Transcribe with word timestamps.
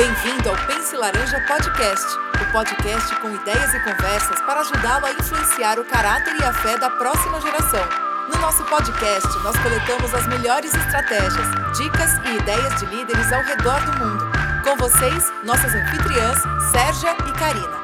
Bem-vindo 0.00 0.48
ao 0.48 0.56
Pense 0.66 0.96
Laranja 0.96 1.38
Podcast, 1.46 2.06
o 2.40 2.52
podcast 2.52 3.14
com 3.16 3.34
ideias 3.34 3.74
e 3.74 3.80
conversas 3.80 4.40
para 4.46 4.60
ajudá-lo 4.60 5.04
a 5.04 5.12
influenciar 5.12 5.78
o 5.78 5.84
caráter 5.84 6.34
e 6.40 6.42
a 6.42 6.54
fé 6.54 6.78
da 6.78 6.88
próxima 6.88 7.38
geração. 7.38 7.86
No 8.32 8.40
nosso 8.40 8.64
podcast, 8.64 9.28
nós 9.44 9.54
coletamos 9.58 10.14
as 10.14 10.26
melhores 10.26 10.72
estratégias, 10.72 11.46
dicas 11.76 12.12
e 12.24 12.38
ideias 12.38 12.80
de 12.80 12.86
líderes 12.86 13.30
ao 13.30 13.42
redor 13.42 13.78
do 13.84 13.98
mundo. 13.98 14.24
Com 14.64 14.74
vocês, 14.78 15.30
nossas 15.44 15.74
anfitriãs, 15.74 16.38
Sérgia 16.72 17.14
e 17.28 17.32
Karina. 17.38 17.78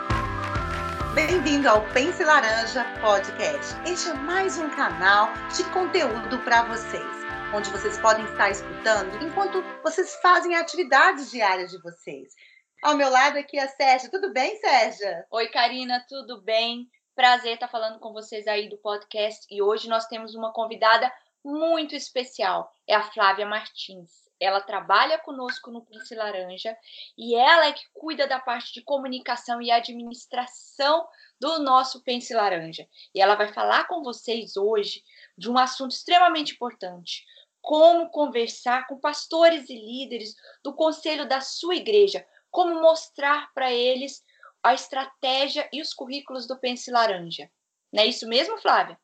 Bem-vindo 1.13 1.69
ao 1.69 1.83
Pense 1.83 2.25
Laranja 2.25 2.87
Podcast. 3.03 3.77
Este 3.85 4.09
é 4.09 4.15
mais 4.15 4.57
um 4.57 4.71
canal 4.71 5.35
de 5.55 5.65
conteúdo 5.65 6.39
para 6.39 6.63
vocês 6.63 7.16
onde 7.55 7.71
vocês 7.71 7.99
podem 7.99 8.25
estar 8.25 8.51
escutando 8.51 9.23
enquanto 9.25 9.63
vocês 9.83 10.17
fazem 10.17 10.57
atividades 10.57 11.31
diárias 11.31 11.71
de 11.71 11.81
vocês. 11.81 12.35
Ao 12.83 12.97
meu 12.97 13.09
lado 13.11 13.39
aqui 13.39 13.59
é 13.59 13.63
a 13.63 13.69
Sérgia. 13.69 14.11
Tudo 14.11 14.33
bem, 14.33 14.57
Sérgia? 14.57 15.27
Oi, 15.31 15.49
Karina, 15.49 16.05
tudo 16.09 16.43
bem? 16.43 16.89
Prazer 17.15 17.55
estar 17.55 17.69
falando 17.69 17.99
com 17.99 18.13
vocês 18.13 18.47
aí 18.47 18.69
do 18.69 18.77
podcast 18.79 19.47
e 19.51 19.63
hoje 19.63 19.89
nós 19.89 20.07
temos 20.07 20.35
uma 20.35 20.53
convidada 20.53 21.11
muito 21.45 21.95
especial. 21.95 22.71
É 22.87 22.95
a 22.95 23.03
Flávia 23.03 23.47
Martins. 23.47 24.27
Ela 24.39 24.61
trabalha 24.61 25.19
conosco 25.19 25.71
no 25.71 25.83
Prince 25.85 26.15
Laranja 26.15 26.77
e 27.17 27.35
ela 27.35 27.67
é 27.67 27.73
que 27.73 27.85
cuida 27.95 28.27
da 28.27 28.39
parte 28.39 28.75
de 28.75 28.83
comunicação 28.83 29.63
e 29.63 29.71
administração 29.71 31.07
do 31.41 31.59
nosso 31.61 32.03
Pense 32.03 32.35
Laranja. 32.35 32.87
E 33.15 33.21
ela 33.21 33.35
vai 33.35 33.53
falar 33.53 33.87
com 33.87 34.03
vocês 34.03 34.57
hoje 34.57 35.03
de 35.37 35.51
um 35.51 35.57
assunto 35.57 35.93
extremamente 35.93 36.53
importante: 36.55 37.25
como 37.67 38.09
conversar 38.11 38.87
com 38.87 38.97
pastores 38.97 39.69
e 39.69 39.75
líderes 39.75 40.37
do 40.63 40.73
conselho 40.73 41.29
da 41.29 41.41
sua 41.41 41.75
igreja, 41.75 42.25
como 42.49 42.81
mostrar 42.81 43.53
para 43.53 43.73
eles 43.73 44.23
a 44.63 44.73
estratégia 44.73 45.69
e 45.73 45.83
os 45.83 45.93
currículos 45.93 46.47
do 46.47 46.57
Pense 46.61 46.93
Laranja. 46.93 47.51
Não 47.93 48.05
é 48.05 48.07
isso 48.07 48.29
mesmo, 48.29 48.57
Flávia? 48.59 48.97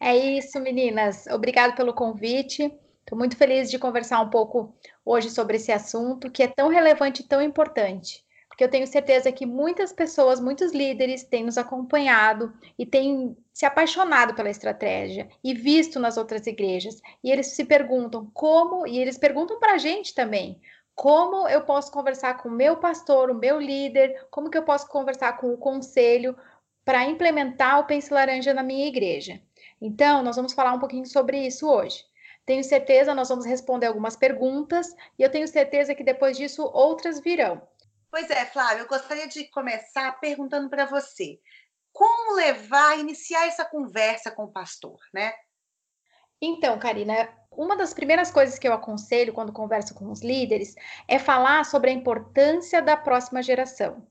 É 0.00 0.16
isso, 0.16 0.58
meninas. 0.58 1.26
Obrigado 1.26 1.76
pelo 1.76 1.92
convite. 1.92 2.74
Estou 3.00 3.18
muito 3.18 3.36
feliz 3.36 3.70
de 3.70 3.78
conversar 3.78 4.22
um 4.22 4.30
pouco 4.30 4.74
hoje 5.04 5.28
sobre 5.28 5.56
esse 5.56 5.70
assunto 5.70 6.30
que 6.30 6.42
é 6.42 6.48
tão 6.48 6.68
relevante 6.68 7.20
e 7.20 7.28
tão 7.28 7.42
importante 7.42 8.24
porque 8.58 8.64
eu 8.64 8.70
tenho 8.70 8.88
certeza 8.88 9.30
que 9.30 9.46
muitas 9.46 9.92
pessoas, 9.92 10.40
muitos 10.40 10.72
líderes 10.72 11.22
têm 11.22 11.44
nos 11.44 11.56
acompanhado 11.56 12.52
e 12.76 12.84
têm 12.84 13.36
se 13.54 13.64
apaixonado 13.64 14.34
pela 14.34 14.50
estratégia 14.50 15.28
e 15.44 15.54
visto 15.54 16.00
nas 16.00 16.16
outras 16.16 16.44
igrejas. 16.44 17.00
E 17.22 17.30
eles 17.30 17.54
se 17.54 17.64
perguntam 17.64 18.28
como, 18.34 18.84
e 18.84 18.98
eles 18.98 19.16
perguntam 19.16 19.60
para 19.60 19.74
a 19.74 19.78
gente 19.78 20.12
também, 20.12 20.60
como 20.92 21.48
eu 21.48 21.60
posso 21.60 21.92
conversar 21.92 22.42
com 22.42 22.48
o 22.48 22.52
meu 22.52 22.78
pastor, 22.78 23.30
o 23.30 23.34
meu 23.34 23.60
líder, 23.60 24.26
como 24.28 24.50
que 24.50 24.58
eu 24.58 24.64
posso 24.64 24.88
conversar 24.88 25.36
com 25.36 25.52
o 25.52 25.56
conselho 25.56 26.36
para 26.84 27.04
implementar 27.04 27.78
o 27.78 27.84
Pense 27.84 28.12
Laranja 28.12 28.52
na 28.52 28.64
minha 28.64 28.88
igreja. 28.88 29.40
Então, 29.80 30.20
nós 30.20 30.34
vamos 30.34 30.52
falar 30.52 30.72
um 30.72 30.80
pouquinho 30.80 31.06
sobre 31.06 31.46
isso 31.46 31.70
hoje. 31.70 32.04
Tenho 32.44 32.64
certeza, 32.64 33.14
nós 33.14 33.28
vamos 33.28 33.46
responder 33.46 33.86
algumas 33.86 34.16
perguntas 34.16 34.92
e 35.16 35.22
eu 35.22 35.30
tenho 35.30 35.46
certeza 35.46 35.94
que 35.94 36.02
depois 36.02 36.36
disso 36.36 36.68
outras 36.74 37.20
virão. 37.20 37.62
Pois 38.10 38.30
é, 38.30 38.46
Flávio, 38.46 38.84
eu 38.84 38.88
gostaria 38.88 39.28
de 39.28 39.44
começar 39.50 40.18
perguntando 40.18 40.70
para 40.70 40.86
você. 40.86 41.38
Como 41.92 42.36
levar, 42.36 42.98
iniciar 42.98 43.46
essa 43.46 43.64
conversa 43.64 44.30
com 44.30 44.44
o 44.44 44.52
pastor, 44.52 44.98
né? 45.12 45.32
Então, 46.40 46.78
Karina, 46.78 47.28
uma 47.50 47.76
das 47.76 47.92
primeiras 47.92 48.30
coisas 48.30 48.58
que 48.58 48.66
eu 48.68 48.72
aconselho 48.72 49.32
quando 49.32 49.52
converso 49.52 49.94
com 49.94 50.10
os 50.10 50.22
líderes 50.22 50.74
é 51.08 51.18
falar 51.18 51.64
sobre 51.64 51.90
a 51.90 51.92
importância 51.92 52.80
da 52.80 52.96
próxima 52.96 53.42
geração. 53.42 54.06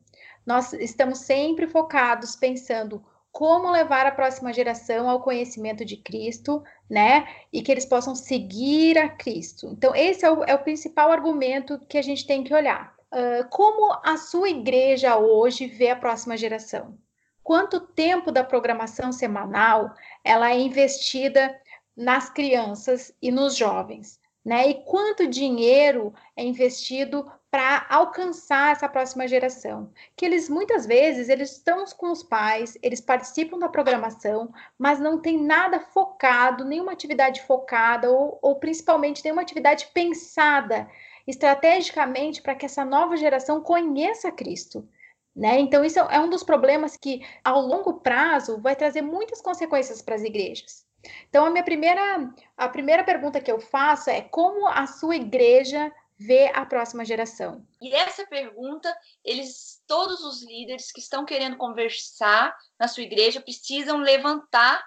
Nós 0.46 0.74
estamos 0.74 1.20
sempre 1.20 1.68
focados 1.68 2.36
pensando 2.36 3.04
como 3.32 3.72
levar 3.72 4.06
a 4.06 4.12
próxima 4.12 4.52
geração 4.52 5.10
ao 5.10 5.22
conhecimento 5.22 5.86
de 5.86 5.98
Cristo, 5.98 6.64
né? 6.90 7.28
E 7.54 7.62
que 7.62 7.72
eles 7.72 7.86
possam 7.86 8.16
seguir 8.16 8.98
a 8.98 9.10
Cristo. 9.10 9.68
Então, 9.68 9.96
esse 9.96 10.26
é 10.26 10.32
o, 10.32 10.44
é 10.44 10.56
o 10.56 10.64
principal 10.64 11.12
argumento 11.12 11.80
que 11.88 11.98
a 11.98 12.02
gente 12.02 12.26
tem 12.26 12.44
que 12.44 12.54
olhar. 12.54 12.97
Uh, 13.18 13.50
como 13.50 14.00
a 14.04 14.16
sua 14.16 14.48
igreja 14.48 15.18
hoje 15.18 15.66
vê 15.66 15.90
a 15.90 15.96
próxima 15.96 16.38
geração? 16.38 16.96
Quanto 17.42 17.80
tempo 17.80 18.32
da 18.32 18.44
programação 18.44 19.12
semanal 19.12 19.92
ela 20.24 20.52
é 20.52 20.60
investida 20.60 21.60
nas 21.96 22.30
crianças 22.30 23.12
e 23.20 23.32
nos 23.32 23.56
jovens? 23.56 24.20
Né? 24.46 24.70
E 24.70 24.84
quanto 24.84 25.26
dinheiro 25.26 26.14
é 26.36 26.44
investido 26.44 27.26
para 27.50 27.88
alcançar 27.90 28.74
essa 28.74 28.88
próxima 28.88 29.28
geração? 29.28 29.92
Que 30.16 30.24
eles 30.24 30.48
muitas 30.48 30.86
vezes 30.86 31.28
eles 31.28 31.54
estão 31.54 31.86
com 31.98 32.12
os 32.12 32.22
pais, 32.22 32.78
eles 32.84 33.02
participam 33.02 33.58
da 33.58 33.68
programação, 33.68 34.54
mas 34.78 35.00
não 35.00 35.20
tem 35.20 35.42
nada 35.42 35.80
focado, 35.80 36.64
nenhuma 36.64 36.92
atividade 36.92 37.42
focada 37.42 38.12
ou, 38.12 38.38
ou 38.44 38.60
principalmente 38.60 39.24
nenhuma 39.24 39.42
atividade 39.42 39.88
pensada 39.92 40.88
estrategicamente 41.28 42.42
para 42.42 42.56
que 42.56 42.66
essa 42.66 42.86
nova 42.86 43.18
geração 43.18 43.62
conheça 43.62 44.32
Cristo. 44.32 44.88
Né? 45.36 45.60
Então, 45.60 45.86
isso 45.86 46.00
é 46.00 46.20
um 46.20 46.30
dos 46.30 46.44
problemas 46.44 46.98
que, 46.98 47.24
ao 47.44 47.62
longo 47.62 48.00
prazo, 48.00 48.60
vai 48.60 48.76
trazer 48.76 49.02
muitas 49.02 49.42
consequências 49.42 50.02
para 50.02 50.16
as 50.16 50.24
igrejas. 50.24 50.88
Então, 51.30 51.46
a 51.46 51.50
minha 51.52 51.64
primeira, 51.64 52.34
a 52.56 52.68
primeira 52.70 53.04
pergunta 53.04 53.40
que 53.40 53.52
eu 53.52 53.60
faço 53.60 54.10
é 54.10 54.22
como 54.22 54.68
a 54.68 54.88
sua 54.88 55.16
igreja 55.16 55.94
vê 56.18 56.52
a 56.54 56.66
próxima 56.66 57.06
geração? 57.06 57.64
E 57.80 57.94
essa 57.94 58.26
pergunta, 58.26 58.92
eles, 59.24 59.82
todos 59.86 60.24
os 60.24 60.44
líderes 60.44 60.92
que 60.92 61.00
estão 61.00 61.24
querendo 61.24 61.58
conversar 61.58 62.56
na 62.80 62.88
sua 62.88 63.04
igreja 63.04 63.40
precisam 63.40 63.98
levantar 63.98 64.84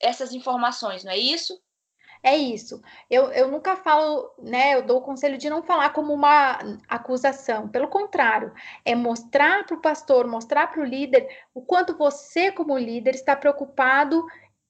essas 0.00 0.32
informações, 0.32 1.04
não 1.04 1.12
é 1.12 1.18
isso? 1.18 1.60
É 2.22 2.36
isso. 2.36 2.82
Eu, 3.08 3.32
eu 3.32 3.48
nunca 3.50 3.76
falo, 3.76 4.30
né? 4.38 4.74
Eu 4.74 4.82
dou 4.82 4.98
o 4.98 5.02
conselho 5.02 5.38
de 5.38 5.48
não 5.48 5.62
falar 5.62 5.90
como 5.90 6.12
uma 6.12 6.58
acusação. 6.88 7.68
Pelo 7.68 7.88
contrário, 7.88 8.52
é 8.84 8.94
mostrar 8.94 9.64
para 9.66 9.76
o 9.76 9.80
pastor, 9.80 10.26
mostrar 10.26 10.66
para 10.68 10.80
o 10.82 10.84
líder 10.84 11.26
o 11.54 11.62
quanto 11.62 11.96
você, 11.96 12.52
como 12.52 12.76
líder, 12.78 13.14
está 13.14 13.34
preocupado 13.36 14.26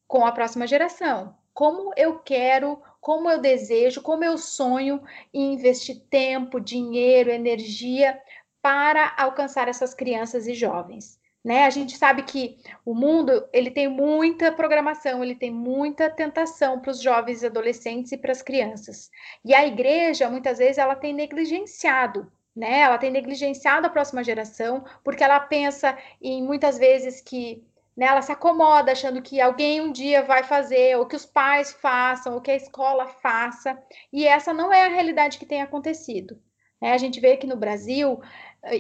com 0.08 0.26
a 0.26 0.32
próxima 0.32 0.66
geração. 0.66 1.36
Como 1.54 1.92
eu 1.96 2.20
quero, 2.20 2.82
como 3.00 3.30
eu 3.30 3.40
desejo, 3.40 4.02
como 4.02 4.24
eu 4.24 4.38
sonho 4.38 5.02
em 5.34 5.54
investir 5.54 6.00
tempo, 6.10 6.60
dinheiro, 6.60 7.30
energia 7.30 8.20
para 8.62 9.14
alcançar 9.18 9.68
essas 9.68 9.94
crianças 9.94 10.48
e 10.48 10.54
jovens. 10.54 11.19
Né? 11.44 11.64
A 11.64 11.70
gente 11.70 11.96
sabe 11.96 12.22
que 12.22 12.58
o 12.84 12.94
mundo 12.94 13.48
ele 13.52 13.70
tem 13.70 13.88
muita 13.88 14.52
programação, 14.52 15.24
ele 15.24 15.34
tem 15.34 15.50
muita 15.50 16.10
tentação 16.10 16.78
para 16.80 16.90
os 16.90 17.00
jovens 17.00 17.42
adolescentes 17.42 18.12
e 18.12 18.18
para 18.18 18.32
as 18.32 18.42
crianças. 18.42 19.10
E 19.44 19.54
a 19.54 19.66
igreja, 19.66 20.28
muitas 20.28 20.58
vezes, 20.58 20.76
ela 20.76 20.94
tem 20.94 21.14
negligenciado, 21.14 22.30
né? 22.54 22.80
Ela 22.80 22.98
tem 22.98 23.10
negligenciado 23.10 23.86
a 23.86 23.90
próxima 23.90 24.22
geração, 24.22 24.84
porque 25.02 25.24
ela 25.24 25.40
pensa 25.40 25.96
em 26.20 26.42
muitas 26.42 26.76
vezes 26.78 27.22
que 27.22 27.64
né, 27.96 28.06
ela 28.06 28.22
se 28.22 28.32
acomoda 28.32 28.92
achando 28.92 29.22
que 29.22 29.40
alguém 29.40 29.80
um 29.80 29.92
dia 29.92 30.22
vai 30.22 30.42
fazer, 30.42 30.96
ou 30.96 31.06
que 31.06 31.16
os 31.16 31.26
pais 31.26 31.72
façam, 31.72 32.34
ou 32.34 32.40
que 32.40 32.50
a 32.50 32.56
escola 32.56 33.06
faça, 33.06 33.78
e 34.12 34.26
essa 34.26 34.52
não 34.52 34.72
é 34.72 34.84
a 34.84 34.88
realidade 34.88 35.38
que 35.38 35.46
tem 35.46 35.62
acontecido. 35.62 36.40
Né? 36.80 36.92
A 36.92 36.98
gente 36.98 37.20
vê 37.20 37.36
que 37.36 37.46
no 37.46 37.56
Brasil 37.56 38.20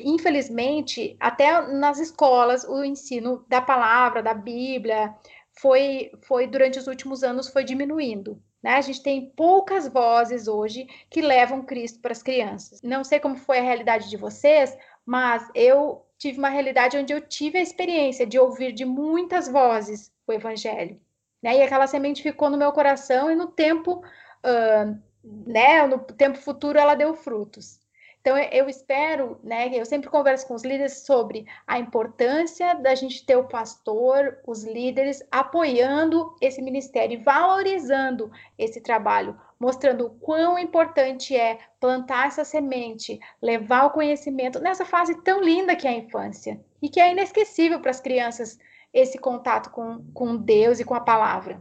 infelizmente, 0.04 1.16
até 1.18 1.60
nas 1.72 1.98
escolas, 1.98 2.64
o 2.64 2.84
ensino 2.84 3.44
da 3.48 3.60
palavra, 3.60 4.22
da 4.22 4.34
Bíblia, 4.34 5.14
foi, 5.60 6.10
foi 6.22 6.46
durante 6.46 6.78
os 6.78 6.86
últimos 6.86 7.22
anos 7.22 7.48
foi 7.48 7.64
diminuindo. 7.64 8.40
Né? 8.62 8.72
A 8.72 8.80
gente 8.80 9.02
tem 9.02 9.30
poucas 9.30 9.88
vozes 9.88 10.46
hoje 10.46 10.86
que 11.08 11.22
levam 11.22 11.62
Cristo 11.62 12.00
para 12.00 12.12
as 12.12 12.22
crianças. 12.22 12.82
Não 12.82 13.02
sei 13.02 13.18
como 13.18 13.36
foi 13.36 13.58
a 13.58 13.62
realidade 13.62 14.08
de 14.10 14.16
vocês, 14.16 14.76
mas 15.04 15.48
eu 15.54 16.04
tive 16.18 16.38
uma 16.38 16.50
realidade 16.50 16.96
onde 16.98 17.12
eu 17.12 17.20
tive 17.20 17.58
a 17.58 17.62
experiência 17.62 18.26
de 18.26 18.38
ouvir 18.38 18.72
de 18.72 18.84
muitas 18.84 19.48
vozes 19.48 20.12
o 20.26 20.32
Evangelho. 20.32 21.00
Né? 21.42 21.56
E 21.56 21.62
aquela 21.62 21.86
semente 21.86 22.22
ficou 22.22 22.50
no 22.50 22.58
meu 22.58 22.72
coração 22.72 23.30
e 23.30 23.34
no 23.34 23.46
tempo, 23.46 24.04
uh, 24.44 25.00
né, 25.24 25.86
no 25.86 25.98
tempo 25.98 26.38
futuro 26.38 26.78
ela 26.78 26.94
deu 26.94 27.14
frutos. 27.14 27.79
Então, 28.20 28.36
eu 28.36 28.68
espero, 28.68 29.40
né, 29.42 29.70
eu 29.72 29.86
sempre 29.86 30.10
converso 30.10 30.46
com 30.46 30.54
os 30.54 30.62
líderes 30.62 31.06
sobre 31.06 31.46
a 31.66 31.78
importância 31.78 32.74
da 32.74 32.94
gente 32.94 33.24
ter 33.24 33.36
o 33.36 33.48
pastor, 33.48 34.38
os 34.46 34.62
líderes 34.62 35.22
apoiando 35.30 36.34
esse 36.38 36.60
ministério 36.60 37.18
e 37.18 37.22
valorizando 37.22 38.30
esse 38.58 38.82
trabalho, 38.82 39.40
mostrando 39.58 40.06
o 40.06 40.10
quão 40.10 40.58
importante 40.58 41.34
é 41.34 41.60
plantar 41.80 42.26
essa 42.26 42.44
semente, 42.44 43.18
levar 43.40 43.86
o 43.86 43.90
conhecimento 43.90 44.60
nessa 44.60 44.84
fase 44.84 45.22
tão 45.22 45.40
linda 45.40 45.74
que 45.74 45.86
é 45.86 45.90
a 45.90 45.98
infância 45.98 46.60
e 46.82 46.90
que 46.90 47.00
é 47.00 47.12
inesquecível 47.12 47.80
para 47.80 47.90
as 47.90 48.00
crianças 48.00 48.58
esse 48.92 49.18
contato 49.18 49.70
com, 49.70 50.04
com 50.12 50.36
Deus 50.36 50.78
e 50.78 50.84
com 50.84 50.94
a 50.94 51.00
palavra. 51.00 51.60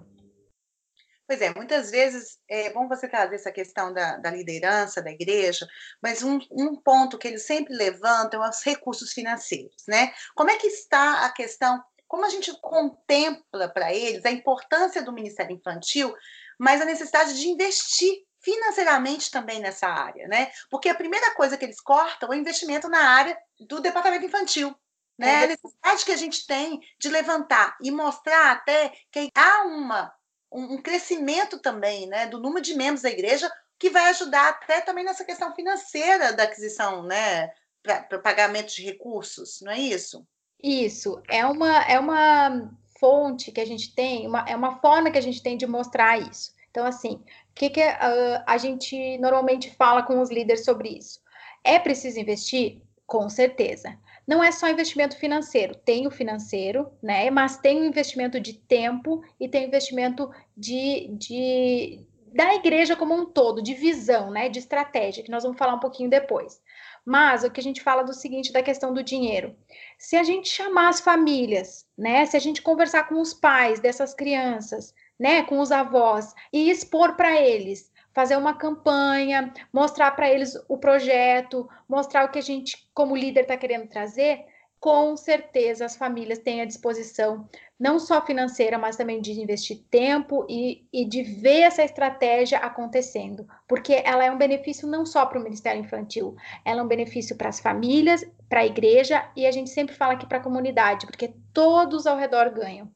Pois 1.30 1.42
é, 1.42 1.54
muitas 1.54 1.92
vezes 1.92 2.40
é 2.50 2.74
bom 2.74 2.88
você 2.88 3.08
trazer 3.08 3.36
essa 3.36 3.52
questão 3.52 3.94
da, 3.94 4.18
da 4.18 4.32
liderança 4.32 5.00
da 5.00 5.12
igreja, 5.12 5.68
mas 6.02 6.24
um, 6.24 6.40
um, 6.50 6.76
ponto 6.76 7.20
que 7.20 7.28
eles 7.28 7.46
sempre 7.46 7.72
levantam 7.76 8.44
é 8.44 8.50
os 8.50 8.64
recursos 8.64 9.14
financeiros, 9.14 9.84
né? 9.88 10.12
Como 10.34 10.50
é 10.50 10.58
que 10.58 10.66
está 10.66 11.28
a 11.28 11.32
questão, 11.32 11.84
como 12.08 12.26
a 12.26 12.30
gente 12.30 12.52
contempla 12.60 13.70
para 13.70 13.94
eles 13.94 14.26
a 14.26 14.32
importância 14.32 15.04
do 15.04 15.14
Ministério 15.14 15.56
Infantil, 15.56 16.16
mas 16.58 16.82
a 16.82 16.86
necessidade 16.86 17.40
de 17.40 17.48
investir 17.48 18.26
financeiramente 18.42 19.30
também 19.30 19.60
nessa 19.60 19.86
área, 19.86 20.28
né? 20.28 20.52
Porque 20.68 20.90
a 20.90 20.96
primeira 20.96 21.36
coisa 21.36 21.56
que 21.58 21.66
eles 21.66 21.80
cortam 21.80 22.34
é 22.34 22.36
o 22.36 22.40
investimento 22.40 22.90
na 22.90 23.08
área 23.08 23.38
do 23.60 23.80
departamento 23.80 24.26
infantil. 24.26 24.76
Né? 25.16 25.30
É. 25.30 25.44
A 25.44 25.48
necessidade 25.48 26.06
que 26.06 26.12
a 26.12 26.18
gente 26.18 26.48
tem 26.48 26.80
de 26.98 27.10
levantar 27.10 27.78
e 27.84 27.92
mostrar 27.92 28.52
até 28.52 28.92
que 29.12 29.30
há 29.36 29.66
uma 29.66 30.12
um, 30.52 30.76
um 30.76 30.82
crescimento 30.82 31.60
também 31.60 32.08
né, 32.08 32.28
do 32.28 32.40
número 32.40 32.64
de 32.64 32.76
membros 32.76 33.02
da 33.02 33.10
igreja, 33.10 33.52
que 33.78 33.90
vai 33.90 34.10
ajudar 34.10 34.50
até 34.50 34.82
também 34.82 35.06
nessa 35.06 35.24
questão 35.24 35.54
financeira 35.56 36.34
da 36.34 36.44
aquisição, 36.44 37.04
né, 37.04 37.50
para 37.82 38.20
pagamento 38.20 38.74
de 38.74 38.84
recursos, 38.84 39.62
não 39.62 39.72
é 39.72 39.80
isso? 39.80 40.26
Isso, 40.62 41.22
é 41.30 41.46
uma, 41.46 41.84
é 41.84 41.98
uma 41.98 42.70
fonte 43.00 43.52
que 43.52 43.62
a 43.62 43.66
gente 43.66 43.96
tem, 43.96 44.28
uma, 44.28 44.44
é 44.48 44.56
uma 44.56 44.80
forma 44.80 45.10
que 45.10 45.18
a 45.18 45.22
gente 45.22 45.42
tem 45.42 45.56
de 45.56 45.66
mostrar 45.66 46.20
isso. 46.20 46.54
Então, 46.70 46.86
assim, 46.86 47.14
o 47.14 47.54
que, 47.56 47.70
que 47.70 47.82
uh, 47.82 48.44
a 48.46 48.58
gente 48.58 49.18
normalmente 49.18 49.74
fala 49.76 50.04
com 50.04 50.22
os 50.22 50.30
líderes 50.30 50.66
sobre 50.66 50.90
isso? 50.90 51.22
É 51.64 51.80
preciso 51.80 52.20
investir? 52.20 52.82
Com 53.08 53.28
certeza 53.28 53.98
não 54.30 54.44
é 54.44 54.52
só 54.52 54.70
investimento 54.70 55.18
financeiro, 55.18 55.74
tem 55.74 56.06
o 56.06 56.12
financeiro, 56.12 56.88
né? 57.02 57.32
Mas 57.32 57.58
tem 57.58 57.82
o 57.82 57.84
investimento 57.84 58.40
de 58.40 58.54
tempo 58.54 59.24
e 59.40 59.50
tem 59.50 59.64
o 59.64 59.68
investimento 59.70 60.30
de, 60.56 61.08
de 61.18 62.06
da 62.32 62.54
igreja 62.54 62.96
como 62.96 63.16
um 63.16 63.26
todo, 63.26 63.60
de 63.60 63.74
visão, 63.74 64.30
né? 64.30 64.48
De 64.48 64.60
estratégia, 64.60 65.24
que 65.24 65.32
nós 65.32 65.42
vamos 65.42 65.58
falar 65.58 65.74
um 65.74 65.80
pouquinho 65.80 66.12
depois. 66.12 66.62
Mas 67.04 67.44
o 67.44 67.50
que 67.50 67.60
a 67.60 67.64
gente 67.64 67.82
fala 67.82 68.04
do 68.04 68.14
seguinte 68.14 68.54
da 68.54 68.62
questão 68.62 68.94
do 68.94 69.02
dinheiro. 69.02 69.56
Se 69.98 70.16
a 70.16 70.22
gente 70.22 70.48
chamar 70.48 70.90
as 70.90 71.02
famílias, 71.02 71.88
né? 71.98 72.24
Se 72.28 72.38
a 72.38 72.40
gente 72.40 72.62
conversar 72.62 73.06
com 73.06 73.20
os 73.20 73.34
pais 73.34 73.80
dessas 73.80 74.14
crianças, 74.14 74.94
né, 75.20 75.42
com 75.42 75.60
os 75.60 75.72
avós 75.72 76.36
e 76.54 76.70
expor 76.70 77.16
para 77.16 77.42
eles 77.42 77.92
fazer 78.14 78.36
uma 78.38 78.54
campanha, 78.54 79.54
mostrar 79.72 80.12
para 80.12 80.30
eles 80.30 80.58
o 80.68 80.78
projeto, 80.78 81.70
mostrar 81.88 82.26
o 82.26 82.32
que 82.32 82.40
a 82.40 82.44
gente, 82.44 82.90
como 82.94 83.16
líder, 83.16 83.42
está 83.42 83.58
querendo 83.58 83.88
trazer, 83.88 84.46
com 84.80 85.18
certeza 85.18 85.86
as 85.86 85.98
famílias 85.98 86.40
têm 86.40 86.62
à 86.62 86.66
disposição, 86.66 87.48
não 87.78 88.00
só 88.00 88.26
financeira, 88.26 88.78
mas 88.78 88.96
também 88.96 89.20
de 89.20 89.32
investir 89.34 89.84
tempo 89.92 90.46
e, 90.50 90.88
e 90.92 91.06
de 91.06 91.22
ver 91.22 91.62
essa 91.62 91.84
estratégia 91.84 92.60
acontecendo, 92.60 93.46
porque 93.68 94.02
ela 94.06 94.24
é 94.24 94.32
um 94.32 94.38
benefício 94.38 94.88
não 94.88 95.06
só 95.06 95.26
para 95.26 95.40
o 95.40 95.44
Ministério 95.44 95.82
Infantil, 95.82 96.36
ela 96.64 96.80
é 96.80 96.84
um 96.84 96.88
benefício 96.88 97.36
para 97.36 97.50
as 97.50 97.60
famílias, 97.60 98.26
para 98.48 98.62
a 98.62 98.66
igreja 98.66 99.30
e 99.36 99.46
a 99.46 99.52
gente 99.52 99.70
sempre 99.70 99.96
fala 99.96 100.14
aqui 100.14 100.26
para 100.26 100.38
a 100.38 100.44
comunidade, 100.44 101.06
porque 101.06 101.34
todos 101.54 102.08
ao 102.08 102.18
redor 102.18 102.50
ganham. 102.50 102.90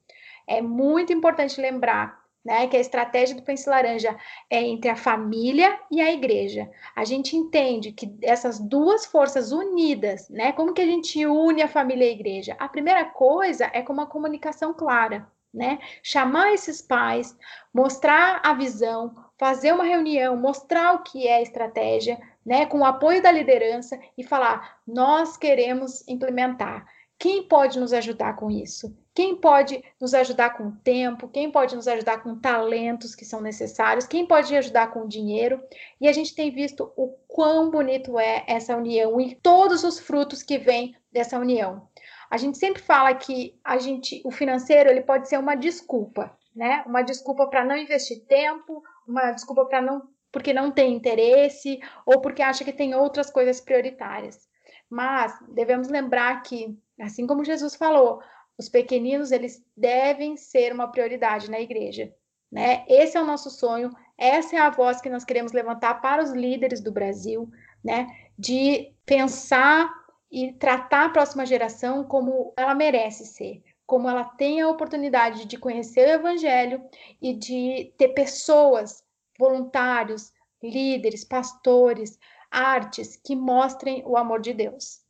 É 0.47 0.61
muito 0.61 1.11
importante 1.11 1.59
lembrar 1.59 2.22
né, 2.43 2.67
que 2.67 2.75
a 2.75 2.79
estratégia 2.79 3.35
do 3.35 3.41
Pense 3.41 3.69
Laranja 3.69 4.15
é 4.49 4.61
entre 4.61 4.89
a 4.89 4.95
família 4.95 5.79
e 5.89 6.01
a 6.01 6.11
igreja. 6.11 6.69
A 6.95 7.05
gente 7.05 7.37
entende 7.37 7.91
que 7.91 8.13
essas 8.21 8.59
duas 8.59 9.05
forças 9.05 9.51
unidas, 9.51 10.29
né, 10.29 10.51
como 10.51 10.73
que 10.73 10.81
a 10.81 10.85
gente 10.85 11.25
une 11.25 11.61
a 11.61 11.67
família 11.67 12.05
e 12.05 12.09
a 12.09 12.13
igreja? 12.13 12.55
A 12.59 12.67
primeira 12.67 13.05
coisa 13.05 13.69
é 13.73 13.81
com 13.81 13.93
uma 13.93 14.07
comunicação 14.07 14.73
clara, 14.73 15.25
né? 15.53 15.77
Chamar 16.01 16.53
esses 16.53 16.81
pais, 16.81 17.37
mostrar 17.73 18.41
a 18.43 18.53
visão, 18.53 19.15
fazer 19.37 19.71
uma 19.71 19.83
reunião, 19.83 20.35
mostrar 20.35 20.95
o 20.95 21.03
que 21.03 21.27
é 21.27 21.35
a 21.35 21.41
estratégia, 21.41 22.19
né, 22.45 22.65
com 22.65 22.79
o 22.79 22.85
apoio 22.85 23.21
da 23.21 23.31
liderança 23.31 23.99
e 24.17 24.23
falar: 24.23 24.79
nós 24.85 25.37
queremos 25.37 26.05
implementar. 26.07 26.85
Quem 27.19 27.47
pode 27.47 27.79
nos 27.79 27.93
ajudar 27.93 28.35
com 28.35 28.49
isso? 28.49 28.97
Quem 29.15 29.35
pode 29.35 29.83
nos 30.01 30.13
ajudar 30.13 30.57
com 30.57 30.71
tempo? 30.71 31.27
Quem 31.27 31.51
pode 31.51 31.75
nos 31.75 31.87
ajudar 31.87 32.23
com 32.23 32.39
talentos 32.39 33.13
que 33.13 33.23
são 33.23 33.41
necessários? 33.41 34.07
Quem 34.07 34.25
pode 34.25 34.55
ajudar 34.55 34.91
com 34.91 35.07
dinheiro? 35.07 35.61
E 36.01 36.07
a 36.07 36.11
gente 36.11 36.33
tem 36.33 36.49
visto 36.49 36.91
o 36.95 37.09
quão 37.27 37.69
bonito 37.69 38.17
é 38.17 38.43
essa 38.47 38.75
união 38.75 39.21
e 39.21 39.35
todos 39.35 39.83
os 39.83 39.99
frutos 39.99 40.41
que 40.41 40.57
vêm 40.57 40.95
dessa 41.11 41.37
união. 41.37 41.87
A 42.29 42.37
gente 42.37 42.57
sempre 42.57 42.81
fala 42.81 43.13
que 43.13 43.59
a 43.63 43.77
gente, 43.77 44.19
o 44.25 44.31
financeiro, 44.31 44.89
ele 44.89 45.01
pode 45.01 45.29
ser 45.29 45.37
uma 45.37 45.53
desculpa, 45.53 46.35
né? 46.55 46.83
Uma 46.87 47.03
desculpa 47.03 47.45
para 47.47 47.63
não 47.63 47.77
investir 47.77 48.25
tempo, 48.25 48.81
uma 49.07 49.31
desculpa 49.31 49.65
para 49.65 49.81
não 49.81 50.11
porque 50.31 50.51
não 50.51 50.71
tem 50.71 50.95
interesse 50.95 51.79
ou 52.07 52.19
porque 52.19 52.41
acha 52.41 52.63
que 52.63 52.73
tem 52.73 52.95
outras 52.95 53.29
coisas 53.29 53.61
prioritárias. 53.61 54.49
Mas 54.89 55.37
devemos 55.47 55.89
lembrar 55.89 56.41
que, 56.41 56.75
assim 56.99 57.27
como 57.27 57.45
Jesus 57.45 57.75
falou, 57.75 58.19
os 58.57 58.69
pequeninos 58.69 59.31
eles 59.31 59.63
devem 59.75 60.37
ser 60.37 60.73
uma 60.73 60.91
prioridade 60.91 61.49
na 61.49 61.59
igreja, 61.59 62.13
né? 62.51 62.85
Esse 62.87 63.17
é 63.17 63.21
o 63.21 63.25
nosso 63.25 63.49
sonho, 63.49 63.91
essa 64.17 64.55
é 64.55 64.59
a 64.59 64.69
voz 64.69 65.01
que 65.01 65.09
nós 65.09 65.25
queremos 65.25 65.51
levantar 65.51 66.01
para 66.01 66.23
os 66.23 66.31
líderes 66.31 66.81
do 66.81 66.91
Brasil, 66.91 67.49
né? 67.83 68.07
De 68.37 68.93
pensar 69.05 69.91
e 70.31 70.51
tratar 70.53 71.05
a 71.05 71.09
próxima 71.09 71.45
geração 71.45 72.03
como 72.03 72.53
ela 72.57 72.73
merece 72.73 73.25
ser, 73.25 73.63
como 73.85 74.09
ela 74.09 74.23
tem 74.23 74.61
a 74.61 74.69
oportunidade 74.69 75.45
de 75.45 75.57
conhecer 75.57 76.07
o 76.07 76.11
evangelho 76.11 76.83
e 77.21 77.33
de 77.33 77.93
ter 77.97 78.09
pessoas, 78.09 79.03
voluntários, 79.37 80.31
líderes, 80.61 81.23
pastores, 81.23 82.17
artes 82.49 83.15
que 83.15 83.35
mostrem 83.35 84.03
o 84.05 84.15
amor 84.15 84.39
de 84.39 84.53
Deus. 84.53 85.02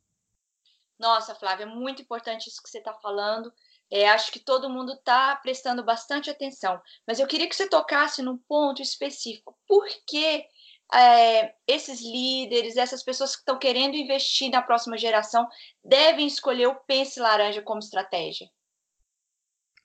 Nossa, 1.04 1.34
Flávia, 1.34 1.64
é 1.64 1.66
muito 1.66 2.00
importante 2.00 2.48
isso 2.48 2.62
que 2.62 2.70
você 2.70 2.78
está 2.78 2.94
falando. 2.94 3.52
É, 3.90 4.08
acho 4.08 4.32
que 4.32 4.38
todo 4.38 4.70
mundo 4.70 4.94
está 4.94 5.36
prestando 5.36 5.84
bastante 5.84 6.30
atenção. 6.30 6.80
Mas 7.06 7.20
eu 7.20 7.26
queria 7.26 7.46
que 7.46 7.54
você 7.54 7.68
tocasse 7.68 8.22
num 8.22 8.38
ponto 8.38 8.80
específico. 8.80 9.54
Por 9.68 9.86
que 10.06 10.46
é, 10.94 11.54
esses 11.66 12.00
líderes, 12.00 12.78
essas 12.78 13.02
pessoas 13.02 13.36
que 13.36 13.42
estão 13.42 13.58
querendo 13.58 13.96
investir 13.96 14.50
na 14.50 14.62
próxima 14.62 14.96
geração, 14.96 15.46
devem 15.84 16.26
escolher 16.26 16.68
o 16.68 16.80
Pense 16.86 17.20
Laranja 17.20 17.60
como 17.60 17.80
estratégia? 17.80 18.48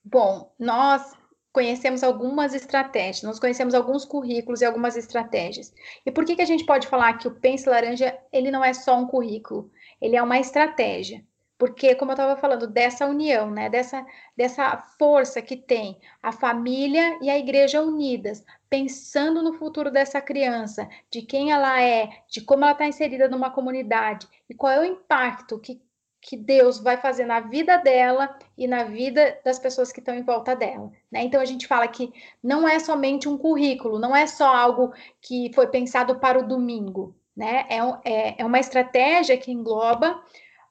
Bom, 0.01 0.55
nós 0.57 1.13
conhecemos 1.51 2.01
algumas 2.01 2.53
estratégias, 2.53 3.23
nós 3.23 3.39
conhecemos 3.39 3.73
alguns 3.73 4.05
currículos 4.05 4.61
e 4.61 4.65
algumas 4.65 4.95
estratégias. 4.95 5.73
E 6.05 6.11
por 6.13 6.23
que, 6.23 6.37
que 6.37 6.41
a 6.41 6.45
gente 6.45 6.65
pode 6.65 6.87
falar 6.87 7.17
que 7.17 7.27
o 7.27 7.35
Pense 7.35 7.67
Laranja 7.67 8.17
ele 8.31 8.49
não 8.49 8.63
é 8.63 8.73
só 8.73 8.95
um 8.95 9.05
currículo? 9.05 9.69
Ele 10.01 10.15
é 10.15 10.23
uma 10.23 10.39
estratégia. 10.39 11.23
Porque, 11.59 11.93
como 11.93 12.11
eu 12.11 12.13
estava 12.13 12.39
falando, 12.39 12.65
dessa 12.67 13.05
união, 13.05 13.51
né, 13.51 13.69
dessa, 13.69 14.05
dessa 14.35 14.77
força 14.97 15.41
que 15.41 15.57
tem 15.57 15.99
a 16.23 16.31
família 16.31 17.19
e 17.21 17.29
a 17.29 17.37
igreja 17.37 17.83
unidas, 17.83 18.45
pensando 18.69 19.43
no 19.43 19.51
futuro 19.51 19.91
dessa 19.91 20.21
criança, 20.21 20.87
de 21.11 21.21
quem 21.21 21.51
ela 21.51 21.81
é, 21.81 22.09
de 22.29 22.39
como 22.39 22.63
ela 22.63 22.71
está 22.71 22.87
inserida 22.87 23.27
numa 23.27 23.49
comunidade 23.49 24.25
e 24.49 24.53
qual 24.53 24.71
é 24.71 24.79
o 24.79 24.85
impacto 24.85 25.59
que, 25.59 25.81
que 26.21 26.37
Deus 26.37 26.79
vai 26.79 26.95
fazer 26.95 27.25
na 27.25 27.41
vida 27.41 27.75
dela 27.75 28.39
e 28.57 28.65
na 28.65 28.85
vida 28.85 29.37
das 29.43 29.59
pessoas 29.59 29.91
que 29.91 29.99
estão 29.99 30.15
em 30.15 30.23
volta 30.23 30.55
dela. 30.55 30.89
Né? 31.11 31.23
Então, 31.23 31.41
a 31.41 31.45
gente 31.45 31.67
fala 31.67 31.89
que 31.89 32.09
não 32.41 32.65
é 32.65 32.79
somente 32.79 33.27
um 33.27 33.37
currículo, 33.37 33.99
não 33.99 34.15
é 34.15 34.25
só 34.27 34.47
algo 34.55 34.93
que 35.19 35.51
foi 35.53 35.67
pensado 35.67 36.19
para 36.19 36.39
o 36.39 36.47
domingo, 36.47 37.18
né? 37.39 37.65
É, 37.69 37.77
é, 38.03 38.35
é 38.41 38.45
uma 38.45 38.59
estratégia 38.59 39.37
que 39.37 39.49
engloba 39.49 40.21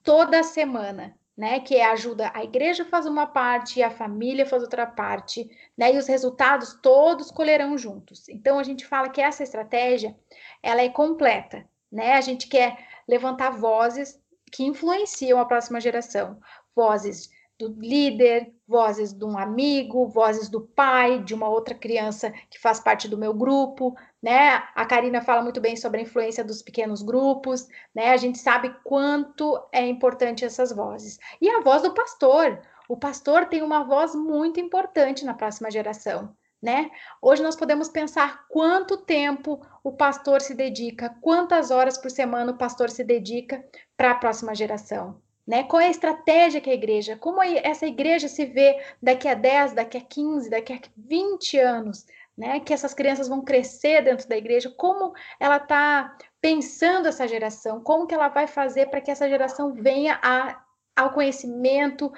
toda 0.05 0.41
a 0.41 0.43
semana, 0.43 1.17
né? 1.35 1.61
Que 1.61 1.77
é 1.77 1.87
ajuda 1.87 2.31
a 2.35 2.45
igreja 2.45 2.85
faz 2.85 3.07
uma 3.07 3.27
parte 3.27 3.83
a 3.83 3.91
família 3.91 4.45
faz 4.45 4.63
outra 4.63 4.87
parte, 4.87 5.51
né? 5.75 5.95
E 5.95 5.97
os 5.97 6.07
resultados 6.07 6.79
todos 6.83 7.31
colherão 7.31 7.79
juntos. 7.79 8.29
Então 8.29 8.59
a 8.59 8.63
gente 8.63 8.85
fala 8.85 9.09
que 9.09 9.19
essa 9.19 9.43
estratégia 9.43 10.15
ela 10.63 10.83
é 10.83 10.91
completa, 10.91 11.67
né? 11.91 12.13
A 12.13 12.21
gente 12.21 12.47
quer 12.49 12.77
levantar 13.09 13.49
vozes 13.49 14.21
que 14.53 14.63
influenciam 14.63 15.41
a 15.41 15.47
próxima 15.47 15.81
geração, 15.81 16.39
vozes 16.77 17.31
do 17.59 17.69
líder, 17.69 18.53
vozes 18.67 19.13
de 19.13 19.25
um 19.25 19.37
amigo, 19.37 20.07
vozes 20.07 20.49
do 20.49 20.61
pai, 20.61 21.23
de 21.25 21.35
uma 21.35 21.49
outra 21.49 21.75
criança 21.75 22.31
que 22.49 22.59
faz 22.59 22.79
parte 22.79 23.09
do 23.09 23.19
meu 23.19 23.35
grupo, 23.35 23.97
né? 24.23 24.63
A 24.75 24.87
Karina 24.87 25.21
fala 25.21 25.43
muito 25.43 25.61
bem 25.61 25.77
sobre 25.77 25.99
a 25.99 26.03
influência 26.03 26.45
dos 26.45 26.63
pequenos 26.63 27.03
grupos, 27.03 27.67
né? 27.93 28.11
A 28.11 28.17
gente 28.17 28.39
sabe 28.39 28.75
quanto 28.85 29.61
é 29.73 29.85
importante 29.87 30.45
essas 30.45 30.71
vozes. 30.71 31.19
E 31.41 31.49
a 31.49 31.61
voz 31.61 31.83
do 31.83 31.93
pastor. 31.93 32.61
O 32.89 32.97
pastor 32.97 33.47
tem 33.47 33.61
uma 33.61 33.85
voz 33.85 34.15
muito 34.15 34.61
importante 34.61 35.25
na 35.25 35.35
próxima 35.35 35.71
geração. 35.71 36.35
Né? 36.61 36.91
Hoje 37.23 37.41
nós 37.41 37.55
podemos 37.55 37.89
pensar 37.89 38.47
quanto 38.49 38.97
tempo 38.97 39.65
o 39.85 39.93
pastor 39.93 40.41
se 40.41 40.55
dedica, 40.55 41.15
quantas 41.21 41.71
horas 41.71 41.97
por 41.97 42.11
semana 42.11 42.51
o 42.51 42.59
pastor 42.59 42.91
se 42.91 43.05
dedica 43.05 43.65
para 43.97 44.11
a 44.11 44.15
próxima 44.17 44.55
geração. 44.57 45.23
Né? 45.49 45.65
Qual 45.65 45.81
é 45.81 45.87
a 45.87 45.91
estratégia 45.91 46.61
que 46.61 46.69
a 46.69 46.75
igreja, 46.75 47.17
como 47.17 47.43
essa 47.43 47.87
igreja 47.87 48.29
se 48.29 48.45
vê 48.45 48.79
daqui 49.03 49.27
a 49.27 49.33
10, 49.33 49.73
daqui 49.73 49.97
a 49.97 50.01
15, 50.03 50.51
daqui 50.51 50.75
a 50.75 50.81
20 50.95 51.59
anos, 51.59 52.05
né? 52.37 52.61
Que 52.61 52.75
essas 52.75 52.93
crianças 52.93 53.29
vão 53.29 53.43
crescer 53.43 54.05
dentro 54.05 54.29
da 54.29 54.37
igreja, 54.37 54.71
como 54.77 55.15
ela 55.41 55.57
está 55.57 56.15
pensando 56.39 57.09
essa 57.09 57.27
geração, 57.27 57.81
como 57.83 58.07
que 58.07 58.15
ela 58.15 58.29
vai 58.29 58.47
fazer 58.47 58.91
para 58.91 59.01
que 59.01 59.11
essa 59.11 59.27
geração 59.27 59.73
venha 59.73 60.21
a, 60.23 60.63
ao 60.95 61.15
conhecimento 61.15 62.13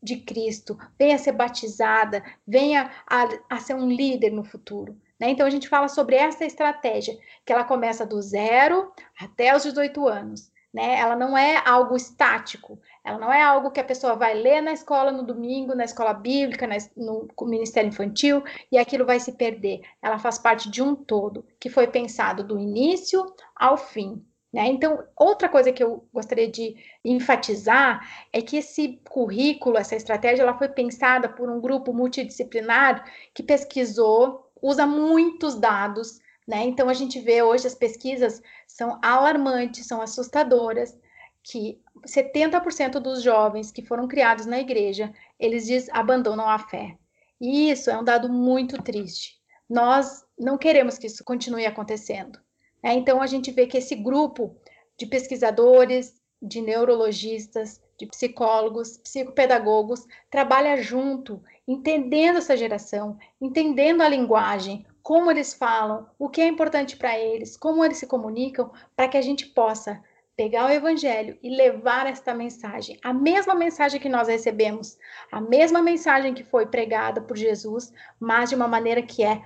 de 0.00 0.18
Cristo, 0.18 0.78
venha 0.96 1.16
a 1.16 1.18
ser 1.18 1.32
batizada, 1.32 2.22
venha 2.46 2.92
a, 3.04 3.28
a 3.50 3.58
ser 3.58 3.74
um 3.74 3.88
líder 3.88 4.30
no 4.30 4.44
futuro. 4.44 4.96
Né? 5.18 5.30
Então 5.30 5.44
a 5.44 5.50
gente 5.50 5.68
fala 5.68 5.88
sobre 5.88 6.14
essa 6.14 6.44
estratégia, 6.44 7.18
que 7.44 7.52
ela 7.52 7.64
começa 7.64 8.06
do 8.06 8.22
zero 8.22 8.92
até 9.20 9.56
os 9.56 9.64
18 9.64 10.06
anos. 10.06 10.54
Né? 10.72 10.98
Ela 10.98 11.16
não 11.16 11.36
é 11.36 11.62
algo 11.64 11.96
estático, 11.96 12.78
ela 13.02 13.18
não 13.18 13.32
é 13.32 13.40
algo 13.40 13.70
que 13.70 13.80
a 13.80 13.84
pessoa 13.84 14.14
vai 14.14 14.34
ler 14.34 14.60
na 14.60 14.72
escola 14.72 15.10
no 15.10 15.22
domingo, 15.22 15.74
na 15.74 15.84
escola 15.84 16.12
bíblica, 16.12 16.68
no 16.96 17.28
ministério 17.42 17.88
infantil, 17.88 18.42
e 18.70 18.76
aquilo 18.76 19.06
vai 19.06 19.18
se 19.18 19.32
perder. 19.32 19.80
Ela 20.02 20.18
faz 20.18 20.38
parte 20.38 20.70
de 20.70 20.82
um 20.82 20.94
todo, 20.94 21.46
que 21.58 21.70
foi 21.70 21.86
pensado 21.86 22.44
do 22.44 22.58
início 22.58 23.24
ao 23.54 23.76
fim. 23.76 24.22
Né? 24.52 24.68
Então, 24.68 25.04
outra 25.14 25.48
coisa 25.48 25.70
que 25.70 25.82
eu 25.82 26.08
gostaria 26.12 26.50
de 26.50 26.76
enfatizar 27.04 28.00
é 28.32 28.40
que 28.40 28.56
esse 28.56 29.00
currículo, 29.08 29.76
essa 29.76 29.94
estratégia, 29.94 30.42
ela 30.42 30.56
foi 30.56 30.68
pensada 30.68 31.28
por 31.28 31.50
um 31.50 31.60
grupo 31.60 31.92
multidisciplinar 31.92 33.04
que 33.34 33.42
pesquisou, 33.42 34.50
usa 34.62 34.86
muitos 34.86 35.56
dados, 35.56 36.20
né? 36.46 36.64
Então, 36.64 36.88
a 36.88 36.94
gente 36.94 37.18
vê 37.18 37.42
hoje 37.42 37.66
as 37.66 37.74
pesquisas 37.74 38.40
são 38.66 38.98
alarmantes, 39.02 39.86
são 39.86 40.00
assustadoras, 40.00 40.96
que 41.42 41.80
70% 42.06 42.98
dos 43.00 43.22
jovens 43.22 43.72
que 43.72 43.82
foram 43.82 44.06
criados 44.06 44.46
na 44.46 44.60
igreja, 44.60 45.12
eles 45.38 45.66
diz, 45.66 45.88
abandonam 45.90 46.48
a 46.48 46.58
fé. 46.58 46.96
E 47.40 47.70
isso 47.70 47.90
é 47.90 47.98
um 47.98 48.04
dado 48.04 48.28
muito 48.28 48.82
triste. 48.82 49.36
Nós 49.68 50.24
não 50.38 50.56
queremos 50.56 50.98
que 50.98 51.06
isso 51.06 51.24
continue 51.24 51.66
acontecendo. 51.66 52.38
Né? 52.82 52.94
Então, 52.94 53.20
a 53.20 53.26
gente 53.26 53.50
vê 53.50 53.66
que 53.66 53.78
esse 53.78 53.94
grupo 53.94 54.56
de 54.98 55.06
pesquisadores, 55.06 56.14
de 56.40 56.60
neurologistas, 56.60 57.80
de 57.98 58.06
psicólogos, 58.06 58.98
psicopedagogos, 58.98 60.04
trabalha 60.30 60.80
junto, 60.82 61.42
entendendo 61.66 62.38
essa 62.38 62.56
geração, 62.56 63.18
entendendo 63.40 64.02
a 64.02 64.08
linguagem, 64.08 64.86
como 65.06 65.30
eles 65.30 65.54
falam, 65.54 66.10
o 66.18 66.28
que 66.28 66.40
é 66.40 66.48
importante 66.48 66.96
para 66.96 67.16
eles, 67.16 67.56
como 67.56 67.84
eles 67.84 67.98
se 67.98 68.08
comunicam, 68.08 68.72
para 68.96 69.06
que 69.06 69.16
a 69.16 69.22
gente 69.22 69.46
possa 69.46 70.02
pegar 70.36 70.66
o 70.66 70.68
evangelho 70.68 71.38
e 71.40 71.48
levar 71.48 72.08
esta 72.08 72.34
mensagem, 72.34 72.98
a 73.04 73.12
mesma 73.12 73.54
mensagem 73.54 74.00
que 74.00 74.08
nós 74.08 74.26
recebemos, 74.26 74.98
a 75.30 75.40
mesma 75.40 75.80
mensagem 75.80 76.34
que 76.34 76.42
foi 76.42 76.66
pregada 76.66 77.20
por 77.20 77.36
Jesus, 77.36 77.92
mas 78.18 78.50
de 78.50 78.56
uma 78.56 78.66
maneira 78.66 79.00
que 79.00 79.22
é 79.22 79.40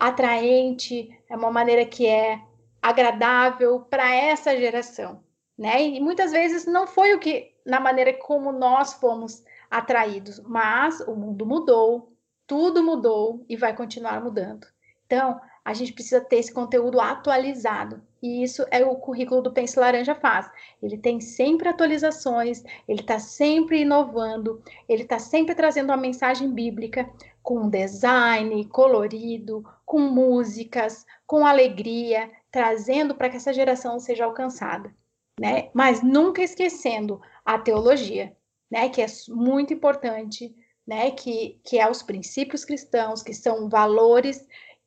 atraente, 0.00 1.16
é 1.30 1.36
uma 1.36 1.52
maneira 1.52 1.86
que 1.86 2.08
é 2.08 2.42
agradável 2.82 3.82
para 3.82 4.12
essa 4.12 4.58
geração, 4.58 5.22
né? 5.56 5.80
E 5.80 6.00
muitas 6.00 6.32
vezes 6.32 6.66
não 6.66 6.88
foi 6.88 7.14
o 7.14 7.20
que 7.20 7.54
na 7.64 7.78
maneira 7.78 8.12
como 8.14 8.50
nós 8.50 8.94
fomos 8.94 9.44
atraídos, 9.70 10.40
mas 10.40 10.98
o 11.02 11.14
mundo 11.14 11.46
mudou, 11.46 12.12
tudo 12.48 12.82
mudou 12.82 13.46
e 13.48 13.56
vai 13.56 13.76
continuar 13.76 14.20
mudando. 14.20 14.73
Então, 15.06 15.40
a 15.64 15.72
gente 15.72 15.92
precisa 15.92 16.20
ter 16.20 16.36
esse 16.36 16.52
conteúdo 16.52 17.00
atualizado. 17.00 18.02
E 18.22 18.42
isso 18.42 18.64
é 18.70 18.84
o 18.84 18.96
currículo 18.96 19.40
do 19.40 19.52
Pense 19.52 19.78
Laranja 19.78 20.14
faz. 20.14 20.50
Ele 20.82 20.98
tem 20.98 21.20
sempre 21.20 21.68
atualizações, 21.68 22.62
ele 22.86 23.00
está 23.00 23.18
sempre 23.18 23.80
inovando, 23.80 24.62
ele 24.88 25.02
está 25.02 25.18
sempre 25.18 25.54
trazendo 25.54 25.90
uma 25.90 25.96
mensagem 25.96 26.50
bíblica 26.52 27.10
com 27.42 27.68
design 27.68 28.64
colorido, 28.66 29.64
com 29.84 30.00
músicas, 30.00 31.06
com 31.26 31.46
alegria, 31.46 32.30
trazendo 32.50 33.14
para 33.14 33.28
que 33.28 33.36
essa 33.36 33.52
geração 33.52 33.98
seja 33.98 34.24
alcançada, 34.24 34.94
né? 35.38 35.70
Mas 35.74 36.02
nunca 36.02 36.42
esquecendo 36.42 37.20
a 37.44 37.58
teologia, 37.58 38.34
né? 38.70 38.88
Que 38.88 39.02
é 39.02 39.06
muito 39.28 39.74
importante, 39.74 40.54
né? 40.86 41.10
Que, 41.10 41.60
que 41.64 41.78
é 41.78 41.90
os 41.90 42.02
princípios 42.02 42.64
cristãos, 42.64 43.22
que 43.22 43.34
são 43.34 43.68
valores 43.68 44.46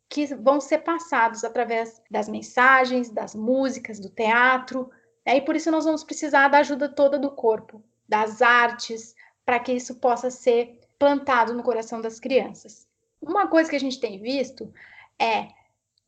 que 0.09 0.25
vão 0.35 0.61
ser 0.61 0.79
passados 0.79 1.43
através 1.43 2.01
das 2.09 2.29
mensagens, 2.29 3.09
das 3.09 3.35
músicas, 3.35 3.99
do 3.99 4.09
teatro, 4.09 4.89
né? 5.25 5.37
e 5.37 5.41
por 5.41 5.55
isso 5.55 5.69
nós 5.69 5.85
vamos 5.85 6.03
precisar 6.03 6.47
da 6.47 6.59
ajuda 6.59 6.87
toda 6.87 7.19
do 7.19 7.31
corpo, 7.31 7.83
das 8.07 8.41
artes, 8.41 9.15
para 9.45 9.59
que 9.59 9.73
isso 9.73 9.95
possa 9.95 10.29
ser 10.29 10.79
plantado 10.97 11.53
no 11.53 11.63
coração 11.63 12.01
das 12.01 12.19
crianças. 12.19 12.87
Uma 13.21 13.47
coisa 13.47 13.69
que 13.69 13.75
a 13.75 13.79
gente 13.79 13.99
tem 13.99 14.21
visto 14.21 14.71
é 15.19 15.47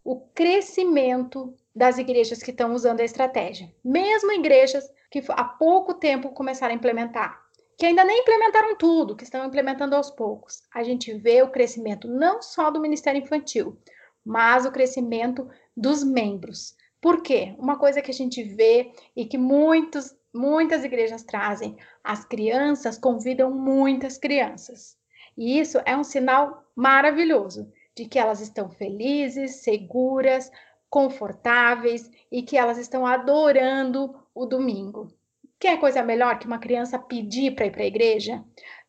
o 0.03 0.19
crescimento 0.33 1.53
das 1.75 1.97
igrejas 1.97 2.41
que 2.41 2.51
estão 2.51 2.73
usando 2.73 3.01
a 3.01 3.05
estratégia, 3.05 3.71
mesmo 3.83 4.31
igrejas 4.31 4.89
que 5.11 5.23
há 5.29 5.43
pouco 5.43 5.93
tempo 5.93 6.29
começaram 6.29 6.73
a 6.73 6.77
implementar, 6.77 7.39
que 7.79 7.85
ainda 7.85 8.03
nem 8.03 8.19
implementaram 8.19 8.75
tudo, 8.75 9.15
que 9.15 9.23
estão 9.23 9.45
implementando 9.45 9.95
aos 9.95 10.11
poucos. 10.11 10.61
A 10.75 10.83
gente 10.83 11.13
vê 11.13 11.41
o 11.41 11.49
crescimento 11.49 12.09
não 12.09 12.41
só 12.41 12.69
do 12.69 12.81
Ministério 12.81 13.21
Infantil, 13.21 13.79
mas 14.23 14.65
o 14.65 14.71
crescimento 14.71 15.49
dos 15.77 16.03
membros. 16.03 16.75
Por 16.99 17.23
quê? 17.23 17.55
Uma 17.57 17.79
coisa 17.79 18.01
que 18.01 18.11
a 18.11 18.13
gente 18.13 18.43
vê 18.43 18.91
e 19.15 19.25
que 19.25 19.37
muitos, 19.37 20.13
muitas 20.33 20.83
igrejas 20.83 21.23
trazem, 21.23 21.77
as 22.03 22.25
crianças 22.25 22.97
convidam 22.97 23.49
muitas 23.49 24.17
crianças. 24.17 24.97
E 25.37 25.57
isso 25.57 25.79
é 25.85 25.95
um 25.95 26.03
sinal 26.03 26.65
maravilhoso 26.75 27.71
de 27.95 28.03
que 28.03 28.19
elas 28.19 28.41
estão 28.41 28.69
felizes, 28.69 29.63
seguras, 29.63 30.51
confortáveis 30.89 32.11
e 32.29 32.43
que 32.43 32.57
elas 32.57 32.77
estão 32.77 33.07
adorando 33.07 34.21
o 34.35 34.45
domingo. 34.45 35.17
Quer 35.59 35.77
coisa 35.77 36.01
melhor 36.01 36.39
que 36.39 36.47
uma 36.47 36.57
criança 36.57 36.97
pedir 36.97 37.53
para 37.53 37.65
ir 37.65 37.71
para 37.71 37.83
a 37.83 37.87
igreja? 37.87 38.41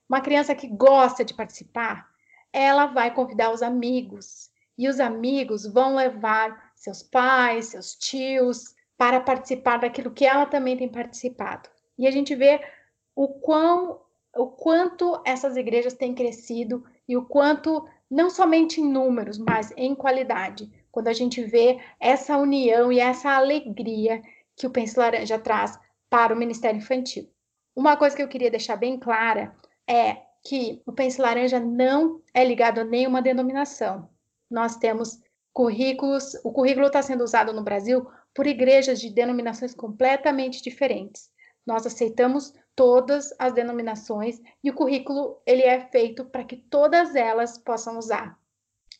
Uma 0.08 0.20
criança 0.20 0.54
que 0.54 0.68
gosta 0.68 1.24
de 1.24 1.34
participar, 1.34 2.08
ela 2.52 2.86
vai 2.86 3.12
convidar 3.12 3.52
os 3.52 3.60
amigos 3.60 4.50
e 4.78 4.88
os 4.88 5.00
amigos 5.00 5.66
vão 5.66 5.96
levar 5.96 6.72
seus 6.76 7.02
pais, 7.02 7.66
seus 7.66 7.94
tios 7.96 8.74
para 8.96 9.20
participar 9.20 9.78
daquilo 9.78 10.12
que 10.12 10.24
ela 10.24 10.46
também 10.46 10.76
tem 10.76 10.88
participado. 10.88 11.68
E 11.98 12.06
a 12.06 12.10
gente 12.10 12.34
vê 12.34 12.60
o 13.16 13.28
quão 13.28 14.00
o 14.36 14.46
quanto 14.46 15.20
essas 15.24 15.56
igrejas 15.56 15.94
têm 15.94 16.14
crescido 16.14 16.84
e 17.08 17.16
o 17.16 17.24
quanto 17.24 17.84
não 18.08 18.30
somente 18.30 18.80
em 18.80 18.88
números, 18.88 19.38
mas 19.38 19.72
em 19.76 19.92
qualidade. 19.92 20.70
Quando 20.92 21.08
a 21.08 21.12
gente 21.12 21.42
vê 21.42 21.80
essa 21.98 22.36
união 22.36 22.92
e 22.92 23.00
essa 23.00 23.30
alegria 23.30 24.22
que 24.54 24.68
o 24.68 24.70
Pense 24.70 24.96
Laranja 24.96 25.36
traz 25.36 25.76
para 26.10 26.34
o 26.34 26.36
Ministério 26.36 26.78
Infantil. 26.78 27.30
Uma 27.74 27.96
coisa 27.96 28.16
que 28.16 28.22
eu 28.22 28.28
queria 28.28 28.50
deixar 28.50 28.76
bem 28.76 28.98
clara 28.98 29.54
é 29.88 30.16
que 30.44 30.82
o 30.84 30.92
Pense 30.92 31.20
Laranja 31.20 31.60
não 31.60 32.20
é 32.34 32.44
ligado 32.44 32.80
a 32.80 32.84
nenhuma 32.84 33.22
denominação. 33.22 34.10
Nós 34.50 34.76
temos 34.76 35.20
currículos, 35.52 36.34
o 36.44 36.52
currículo 36.52 36.86
está 36.86 37.00
sendo 37.00 37.22
usado 37.22 37.52
no 37.52 37.62
Brasil 37.62 38.06
por 38.34 38.46
igrejas 38.46 39.00
de 39.00 39.10
denominações 39.10 39.74
completamente 39.74 40.62
diferentes. 40.62 41.30
Nós 41.66 41.86
aceitamos 41.86 42.52
todas 42.74 43.34
as 43.38 43.52
denominações 43.52 44.40
e 44.64 44.70
o 44.70 44.74
currículo 44.74 45.40
ele 45.46 45.62
é 45.62 45.80
feito 45.80 46.24
para 46.24 46.44
que 46.44 46.56
todas 46.56 47.14
elas 47.14 47.58
possam 47.58 47.98
usar. 47.98 48.38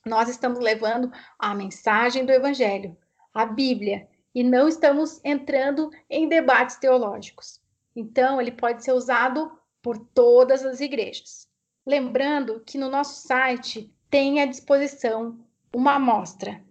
Nós 0.05 0.29
estamos 0.29 0.59
levando 0.59 1.11
a 1.39 1.55
mensagem 1.55 2.25
do 2.25 2.33
evangelho, 2.33 2.97
a 3.35 3.45
Bíblia, 3.45 4.09
e 4.35 4.43
não 4.43 4.69
estamos 4.69 5.21
entrando 5.25 5.91
em 6.09 6.29
debates 6.29 6.77
teológicos. 6.77 7.61
Então, 7.95 8.41
ele 8.41 8.53
pode 8.53 8.83
ser 8.85 8.93
usado 8.93 9.53
por 9.83 9.99
todas 9.99 10.65
as 10.65 10.81
igrejas. 10.81 11.49
Lembrando 11.87 12.61
que 12.61 12.79
no 12.79 12.89
nosso 12.89 13.27
site 13.27 13.93
tem 14.09 14.41
à 14.41 14.47
disposição 14.47 15.39
uma 15.73 15.95
amostra. 15.95 16.63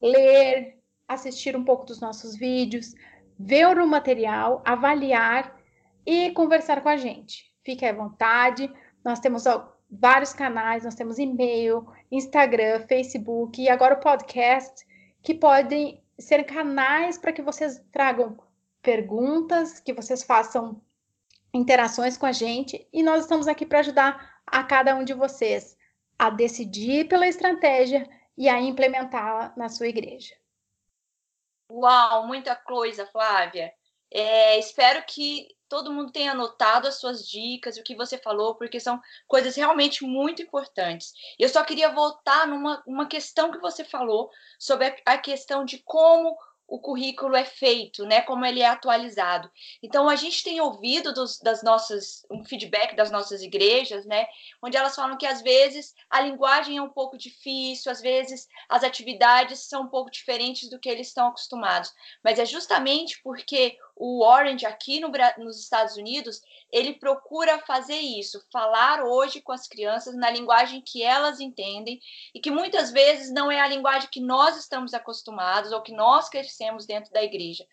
ler, 0.02 0.80
assistir 1.08 1.56
um 1.56 1.64
pouco 1.64 1.86
dos 1.86 2.00
nossos 2.00 2.36
vídeos, 2.36 2.96
ver 3.44 3.78
o 3.78 3.88
material, 3.88 4.62
avaliar 4.66 5.60
e 6.06 6.32
conversar 6.32 6.82
com 6.82 6.90
a 6.90 6.98
gente. 6.98 7.52
Fique 7.64 7.86
à 7.86 7.94
vontade. 7.94 8.72
Nós 9.04 9.20
temos 9.20 9.44
vários 9.90 10.34
canais, 10.34 10.84
nós 10.84 10.96
temos 10.96 11.20
e-mail, 11.20 11.86
Instagram, 12.12 12.86
Facebook 12.88 13.62
e 13.62 13.70
agora 13.70 13.96
o 13.96 14.00
podcast, 14.00 14.86
que 15.22 15.34
podem 15.34 16.02
ser 16.20 16.44
canais 16.44 17.18
para 17.18 17.34
que 17.34 17.42
vocês 17.42 17.84
tragam 17.92 18.38
perguntas, 18.82 19.80
que 19.80 19.94
vocês 19.94 20.24
façam 20.24 20.82
interações 21.54 22.18
com 22.18 22.26
a 22.26 22.32
gente 22.32 22.88
e 22.94 23.04
nós 23.04 23.24
estamos 23.24 23.48
aqui 23.48 23.66
para 23.66 23.80
ajudar 23.80 24.42
a 24.46 24.64
cada 24.64 24.96
um 24.96 25.04
de 25.04 25.14
vocês 25.14 25.76
a 26.18 26.30
decidir 26.30 27.08
pela 27.08 27.28
estratégia 27.28 28.08
e 28.38 28.48
a 28.48 28.62
implementá-la 28.62 29.54
na 29.58 29.68
sua 29.68 29.88
igreja. 29.88 30.41
Uau, 31.74 32.28
muita 32.28 32.54
coisa, 32.56 33.08
Flávia. 33.08 33.74
É, 34.12 34.60
espero 34.60 35.04
que 35.08 35.48
todo 35.70 35.94
mundo 35.94 36.12
tenha 36.12 36.34
anotado 36.34 36.86
as 36.86 37.00
suas 37.00 37.26
dicas, 37.26 37.78
o 37.78 37.84
que 37.84 37.96
você 37.96 38.18
falou, 38.18 38.56
porque 38.56 38.78
são 38.78 39.00
coisas 39.26 39.56
realmente 39.56 40.04
muito 40.04 40.42
importantes. 40.42 41.14
Eu 41.40 41.48
só 41.48 41.64
queria 41.64 41.94
voltar 41.94 42.46
numa 42.46 42.84
uma 42.86 43.08
questão 43.08 43.52
que 43.52 43.58
você 43.60 43.86
falou 43.86 44.30
sobre 44.60 45.02
a 45.06 45.18
questão 45.18 45.64
de 45.64 45.82
como 45.86 46.38
o 46.72 46.80
currículo 46.80 47.36
é 47.36 47.44
feito, 47.44 48.06
né? 48.06 48.22
Como 48.22 48.46
ele 48.46 48.62
é 48.62 48.66
atualizado. 48.66 49.52
Então 49.84 50.08
a 50.08 50.16
gente 50.16 50.42
tem 50.42 50.62
ouvido 50.62 51.14
dos, 51.14 51.38
das 51.38 51.62
nossas 51.62 52.26
um 52.32 52.46
feedback 52.46 52.96
das 52.96 53.12
nossas 53.12 53.42
igrejas, 53.42 54.06
né? 54.06 54.26
Onde 54.64 54.78
elas 54.78 54.96
falam 54.96 55.18
que 55.18 55.26
às 55.26 55.42
vezes 55.42 55.94
a 56.10 56.22
linguagem 56.22 56.78
é 56.78 56.82
um 56.82 56.90
pouco 56.90 57.18
difícil, 57.18 57.92
às 57.92 58.00
vezes 58.00 58.48
as 58.70 58.86
atividades 58.86 59.68
são 59.68 59.84
um 59.84 59.90
pouco 59.90 60.10
diferentes 60.10 60.70
do 60.70 60.80
que 60.80 60.88
eles 60.88 61.08
estão 61.08 61.28
acostumados. 61.28 61.92
Mas 62.24 62.40
é 62.40 62.46
justamente 62.46 63.20
porque 63.22 63.78
o 64.04 64.26
Orange 64.26 64.66
aqui 64.66 65.00
no, 65.00 65.12
nos 65.38 65.60
Estados 65.60 65.96
Unidos, 65.96 66.42
ele 66.72 66.94
procura 66.94 67.60
fazer 67.60 68.00
isso, 68.00 68.44
falar 68.52 69.04
hoje 69.04 69.42
com 69.42 69.52
as 69.52 69.68
crianças 69.68 70.16
na 70.16 70.32
linguagem 70.32 70.82
que 70.82 71.04
elas 71.04 71.40
entendem 71.40 72.02
e 72.34 72.40
que 72.40 72.50
muitas 72.50 72.92
vezes 72.92 73.32
não 73.32 73.52
é 73.52 73.62
a 73.62 73.68
linguagem 73.68 74.10
que 74.12 74.20
nós 74.20 74.58
estamos 74.58 74.96
acostumados 74.96 75.72
ou 75.72 75.84
que 75.84 75.94
nós 75.94 76.30
crescemos 76.30 76.88
dentro 76.88 77.14
da 77.14 77.22
igreja. 77.22 77.64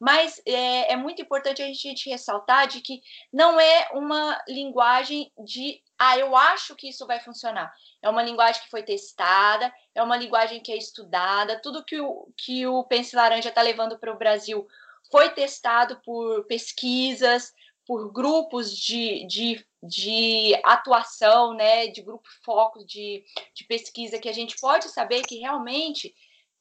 Mas 0.00 0.40
é, 0.46 0.92
é 0.92 0.96
muito 0.96 1.20
importante 1.20 1.62
a 1.62 1.66
gente 1.66 2.08
ressaltar 2.08 2.66
de 2.66 2.80
que 2.80 3.02
não 3.30 3.60
é 3.60 3.90
uma 3.92 4.42
linguagem 4.48 5.30
de 5.38 5.82
ah, 5.98 6.18
eu 6.18 6.34
acho 6.34 6.74
que 6.74 6.88
isso 6.88 7.06
vai 7.06 7.20
funcionar. 7.20 7.72
É 8.02 8.08
uma 8.08 8.22
linguagem 8.22 8.62
que 8.62 8.70
foi 8.70 8.82
testada, 8.82 9.72
é 9.94 10.02
uma 10.02 10.16
linguagem 10.16 10.60
que 10.60 10.72
é 10.72 10.76
estudada, 10.76 11.60
tudo 11.60 11.84
que 11.84 12.00
o, 12.00 12.28
que 12.36 12.66
o 12.66 12.82
Pense 12.84 13.14
Laranja 13.14 13.50
está 13.50 13.62
levando 13.62 13.98
para 13.98 14.12
o 14.12 14.18
Brasil 14.18 14.66
foi 15.10 15.30
testado 15.30 16.00
por 16.04 16.44
pesquisas, 16.46 17.52
por 17.86 18.12
grupos 18.12 18.74
de, 18.76 19.26
de, 19.26 19.66
de 19.82 20.58
atuação, 20.64 21.54
né, 21.54 21.88
de 21.88 22.02
grupo 22.02 22.26
foco 22.44 22.84
de, 22.84 23.24
de 23.54 23.64
pesquisa, 23.64 24.18
que 24.18 24.28
a 24.28 24.32
gente 24.32 24.56
pode 24.60 24.88
saber 24.88 25.22
que 25.22 25.38
realmente 25.38 26.14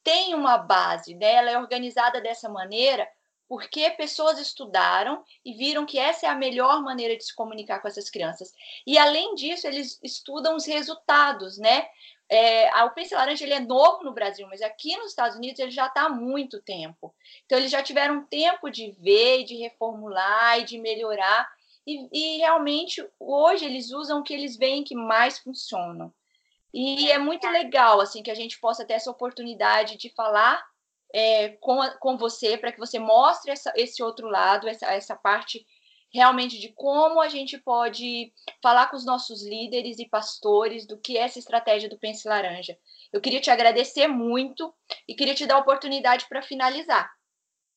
tem 0.04 0.36
uma 0.36 0.58
base, 0.58 1.16
né? 1.16 1.36
ela 1.36 1.52
é 1.52 1.58
organizada 1.58 2.20
dessa 2.20 2.50
maneira 2.50 3.08
porque 3.48 3.92
pessoas 3.92 4.40
estudaram 4.40 5.24
e 5.46 5.54
viram 5.54 5.86
que 5.86 6.00
essa 6.00 6.26
é 6.26 6.30
a 6.30 6.36
melhor 6.36 6.82
maneira 6.82 7.16
de 7.16 7.24
se 7.24 7.36
comunicar 7.36 7.80
com 7.80 7.88
essas 7.88 8.10
crianças. 8.10 8.52
E 8.86 8.98
além 8.98 9.36
disso, 9.36 9.68
eles 9.68 10.00
estudam 10.02 10.56
os 10.56 10.66
resultados, 10.66 11.58
né? 11.60 11.86
É, 12.34 12.84
o 12.84 12.90
Pense 12.90 13.14
Laranja 13.14 13.44
ele 13.44 13.54
é 13.54 13.60
novo 13.60 14.04
no 14.04 14.12
Brasil, 14.12 14.48
mas 14.48 14.62
aqui 14.62 14.98
nos 14.98 15.10
Estados 15.10 15.38
Unidos 15.38 15.60
ele 15.60 15.70
já 15.70 15.86
está 15.86 16.06
há 16.06 16.10
muito 16.10 16.60
tempo. 16.62 17.14
Então, 17.46 17.58
eles 17.58 17.70
já 17.70 17.84
tiveram 17.84 18.26
tempo 18.26 18.72
de 18.72 18.92
ver, 19.00 19.44
de 19.44 19.56
reformular 19.56 20.60
e 20.60 20.66
de 20.66 20.80
melhorar. 20.80 21.48
E, 21.86 22.10
e 22.12 22.38
realmente, 22.38 23.08
hoje, 23.20 23.66
eles 23.66 23.92
usam 23.92 24.20
o 24.20 24.24
que 24.24 24.34
eles 24.34 24.58
veem 24.58 24.84
que 24.84 24.96
mais 24.96 25.38
funcionam. 25.38 26.12
E 26.74 27.12
é 27.12 27.20
muito 27.20 27.48
legal 27.48 28.02
assim 28.02 28.24
que 28.24 28.32
a 28.32 28.36
gente 28.36 28.60
possa 28.60 28.84
ter 28.84 28.94
essa 28.94 29.12
oportunidade 29.12 29.96
de 29.96 30.10
falar 30.10 30.66
é, 31.14 31.50
com, 31.62 31.80
com 32.00 32.18
você, 32.18 32.58
para 32.58 32.72
que 32.72 32.80
você 32.80 32.98
mostre 32.98 33.52
essa, 33.52 33.72
esse 33.76 34.02
outro 34.02 34.28
lado, 34.28 34.68
essa, 34.68 34.88
essa 34.88 35.16
parte 35.16 35.64
realmente 36.14 36.60
de 36.60 36.70
como 36.70 37.20
a 37.20 37.28
gente 37.28 37.58
pode 37.58 38.32
falar 38.62 38.88
com 38.88 38.96
os 38.96 39.06
nossos 39.06 39.44
líderes 39.44 39.98
e 39.98 40.08
pastores 40.08 40.86
do 40.86 40.98
que 40.98 41.18
é 41.18 41.22
essa 41.22 41.40
estratégia 41.40 41.90
do 41.90 41.98
Pense 41.98 42.28
Laranja. 42.28 42.78
Eu 43.12 43.20
queria 43.20 43.42
te 43.42 43.50
agradecer 43.50 44.08
muito 44.08 44.72
e 45.08 45.16
queria 45.16 45.34
te 45.34 45.48
dar 45.48 45.56
a 45.56 45.60
oportunidade 45.60 46.28
para 46.30 46.44
finalizar. 46.44 47.12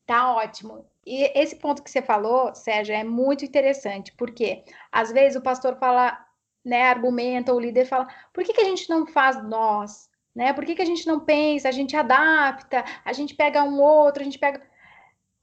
Tá 0.05 0.35
ótimo. 0.35 0.87
E 1.05 1.25
esse 1.38 1.57
ponto 1.57 1.83
que 1.83 1.90
você 1.90 2.02
falou, 2.02 2.55
Sérgio, 2.55 2.95
é 2.95 3.02
muito 3.02 3.45
interessante, 3.45 4.13
porque 4.17 4.65
às 4.93 5.11
vezes 5.11 5.37
o 5.37 5.43
pastor 5.43 5.76
fala, 5.78 6.17
né, 6.65 6.82
argumenta, 6.82 7.54
o 7.54 7.58
líder 7.58 7.87
fala, 7.87 8.06
por 8.32 8.45
que, 8.45 8.52
que 8.52 8.61
a 8.61 8.65
gente 8.65 8.89
não 8.89 9.06
faz 9.06 9.43
nós? 9.43 10.08
Né? 10.34 10.52
Por 10.52 10.65
que, 10.65 10.75
que 10.75 10.82
a 10.82 10.87
gente 10.87 11.06
não 11.06 11.21
pensa, 11.21 11.69
a 11.69 11.73
gente 11.73 11.97
adapta, 11.97 12.84
a 13.04 13.13
gente 13.13 13.34
pega 13.34 13.65
um 13.65 13.80
outro, 13.80 14.21
a 14.21 14.25
gente 14.25 14.39
pega 14.39 14.63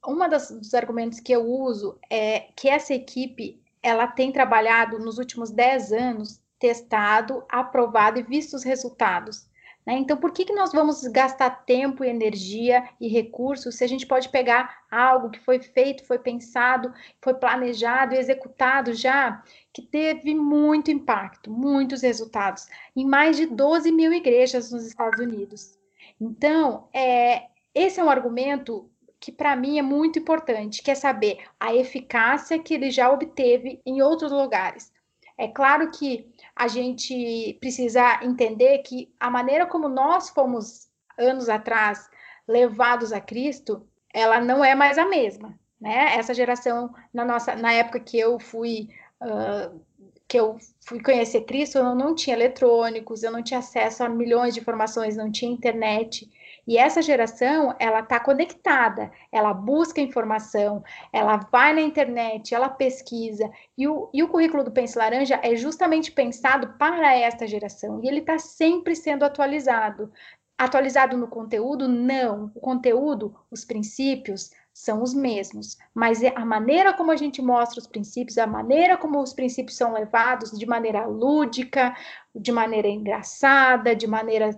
uma 0.06 0.28
das, 0.28 0.52
dos 0.52 0.74
argumentos 0.74 1.20
que 1.20 1.32
eu 1.32 1.46
uso 1.46 1.98
é 2.10 2.48
que 2.56 2.68
essa 2.68 2.94
equipe 2.94 3.62
ela 3.82 4.08
tem 4.08 4.32
trabalhado 4.32 5.00
nos 5.00 5.18
últimos 5.18 5.52
10 5.52 5.92
anos, 5.92 6.42
testado, 6.58 7.44
aprovado 7.50 8.20
e 8.20 8.24
visto 8.24 8.54
os 8.54 8.64
resultados. 8.64 9.48
Né? 9.86 9.96
Então, 9.96 10.16
por 10.16 10.32
que, 10.32 10.46
que 10.46 10.54
nós 10.54 10.72
vamos 10.72 11.04
gastar 11.04 11.66
tempo, 11.66 12.04
energia 12.04 12.88
e 13.00 13.08
recursos 13.10 13.76
se 13.76 13.84
a 13.84 13.88
gente 13.88 14.08
pode 14.08 14.30
pegar 14.30 14.84
algo 14.90 15.30
que 15.30 15.40
foi 15.40 15.60
feito, 15.60 16.06
foi 16.06 16.20
pensado, 16.20 16.94
foi 17.22 17.34
planejado 17.34 18.16
e 18.16 18.18
executado 18.18 18.94
já, 18.94 19.44
que 19.74 19.82
teve 19.82 20.34
muito 20.34 20.90
impacto, 20.90 21.52
muitos 21.52 22.02
resultados, 22.02 22.68
em 22.96 23.06
mais 23.06 23.36
de 23.36 23.46
12 23.46 23.92
mil 23.92 24.14
igrejas 24.14 24.72
nos 24.72 24.86
Estados 24.86 25.20
Unidos. 25.20 25.78
Então, 26.20 26.88
é, 26.94 27.48
esse 27.76 28.00
é 28.00 28.04
um 28.04 28.10
argumento 28.10 28.90
que 29.24 29.32
para 29.32 29.56
mim 29.56 29.80
é 29.80 29.82
muito 29.82 30.20
importante, 30.20 30.84
que 30.84 30.92
é 30.92 30.96
saber 30.96 31.38
a 31.58 31.74
eficácia 31.74 32.60
que 32.60 32.74
ele 32.74 32.92
já 32.92 33.10
obteve 33.10 33.82
em 33.86 34.02
outros 34.02 34.34
lugares. 34.34 34.92
É 35.38 35.48
claro 35.48 35.90
que 35.92 36.30
a 36.54 36.68
gente 36.68 37.58
precisa 37.62 38.20
entender 38.22 38.80
que 38.80 39.14
a 39.18 39.30
maneira 39.30 39.66
como 39.66 39.88
nós 39.88 40.30
fomos 40.30 40.90
anos 41.18 41.48
atrás 41.48 42.10
levados 42.46 43.14
a 43.14 43.22
Cristo, 43.22 43.88
ela 44.14 44.42
não 44.42 44.62
é 44.62 44.76
mais 44.76 44.98
a 44.98 45.06
mesma, 45.06 45.58
né? 45.80 46.18
Essa 46.18 46.34
geração 46.34 46.94
na 47.14 47.24
nossa, 47.24 47.56
na 47.56 47.72
época 47.72 48.02
que 48.02 48.20
eu 48.20 48.38
fui 48.42 48.90
uh, 49.22 49.80
que 50.28 50.38
eu 50.38 50.58
fui 50.86 51.02
conhecer 51.02 51.46
Cristo, 51.46 51.78
eu 51.78 51.96
não 51.96 52.14
tinha 52.14 52.36
eletrônicos, 52.36 53.24
eu 53.24 53.32
não 53.32 53.42
tinha 53.42 53.60
acesso 53.60 54.04
a 54.04 54.10
milhões 54.10 54.54
de 54.54 54.60
informações, 54.60 55.16
não 55.16 55.32
tinha 55.32 55.50
internet. 55.50 56.30
E 56.66 56.78
essa 56.78 57.02
geração, 57.02 57.76
ela 57.78 58.00
está 58.00 58.20
conectada, 58.20 59.12
ela 59.32 59.54
busca 59.54 60.00
informação, 60.00 60.84
ela 61.12 61.38
vai 61.52 61.74
na 61.74 61.82
internet, 61.82 62.56
ela 62.56 62.70
pesquisa. 62.70 63.50
E 63.78 63.88
o, 63.88 64.10
e 64.14 64.24
o 64.24 64.30
currículo 64.30 64.64
do 64.64 64.72
Pense 64.72 64.98
Laranja 64.98 65.40
é 65.44 65.56
justamente 65.56 66.12
pensado 66.12 66.76
para 66.78 67.16
esta 67.16 67.46
geração. 67.46 68.02
E 68.04 68.08
ele 68.08 68.20
está 68.20 68.40
sempre 68.40 68.96
sendo 68.96 69.24
atualizado. 69.24 70.12
Atualizado 70.58 71.18
no 71.18 71.28
conteúdo? 71.28 71.88
Não. 71.88 72.52
O 72.56 72.60
conteúdo, 72.60 73.36
os 73.52 73.66
princípios, 73.66 74.52
são 74.74 75.04
os 75.04 75.14
mesmos, 75.14 75.78
mas 75.94 76.24
é 76.24 76.34
a 76.36 76.44
maneira 76.44 76.94
como 76.94 77.12
a 77.12 77.16
gente 77.16 77.42
mostra 77.44 77.80
os 77.80 77.86
princípios, 77.86 78.40
a 78.40 78.48
maneira 78.48 78.98
como 78.98 79.22
os 79.22 79.32
princípios 79.32 79.78
são 79.78 79.94
levados 79.94 80.52
de 80.52 80.66
maneira 80.66 81.06
lúdica, 81.06 81.96
de 82.36 82.52
maneira 82.52 82.88
engraçada, 82.88 83.96
de 83.96 84.08
maneira 84.08 84.50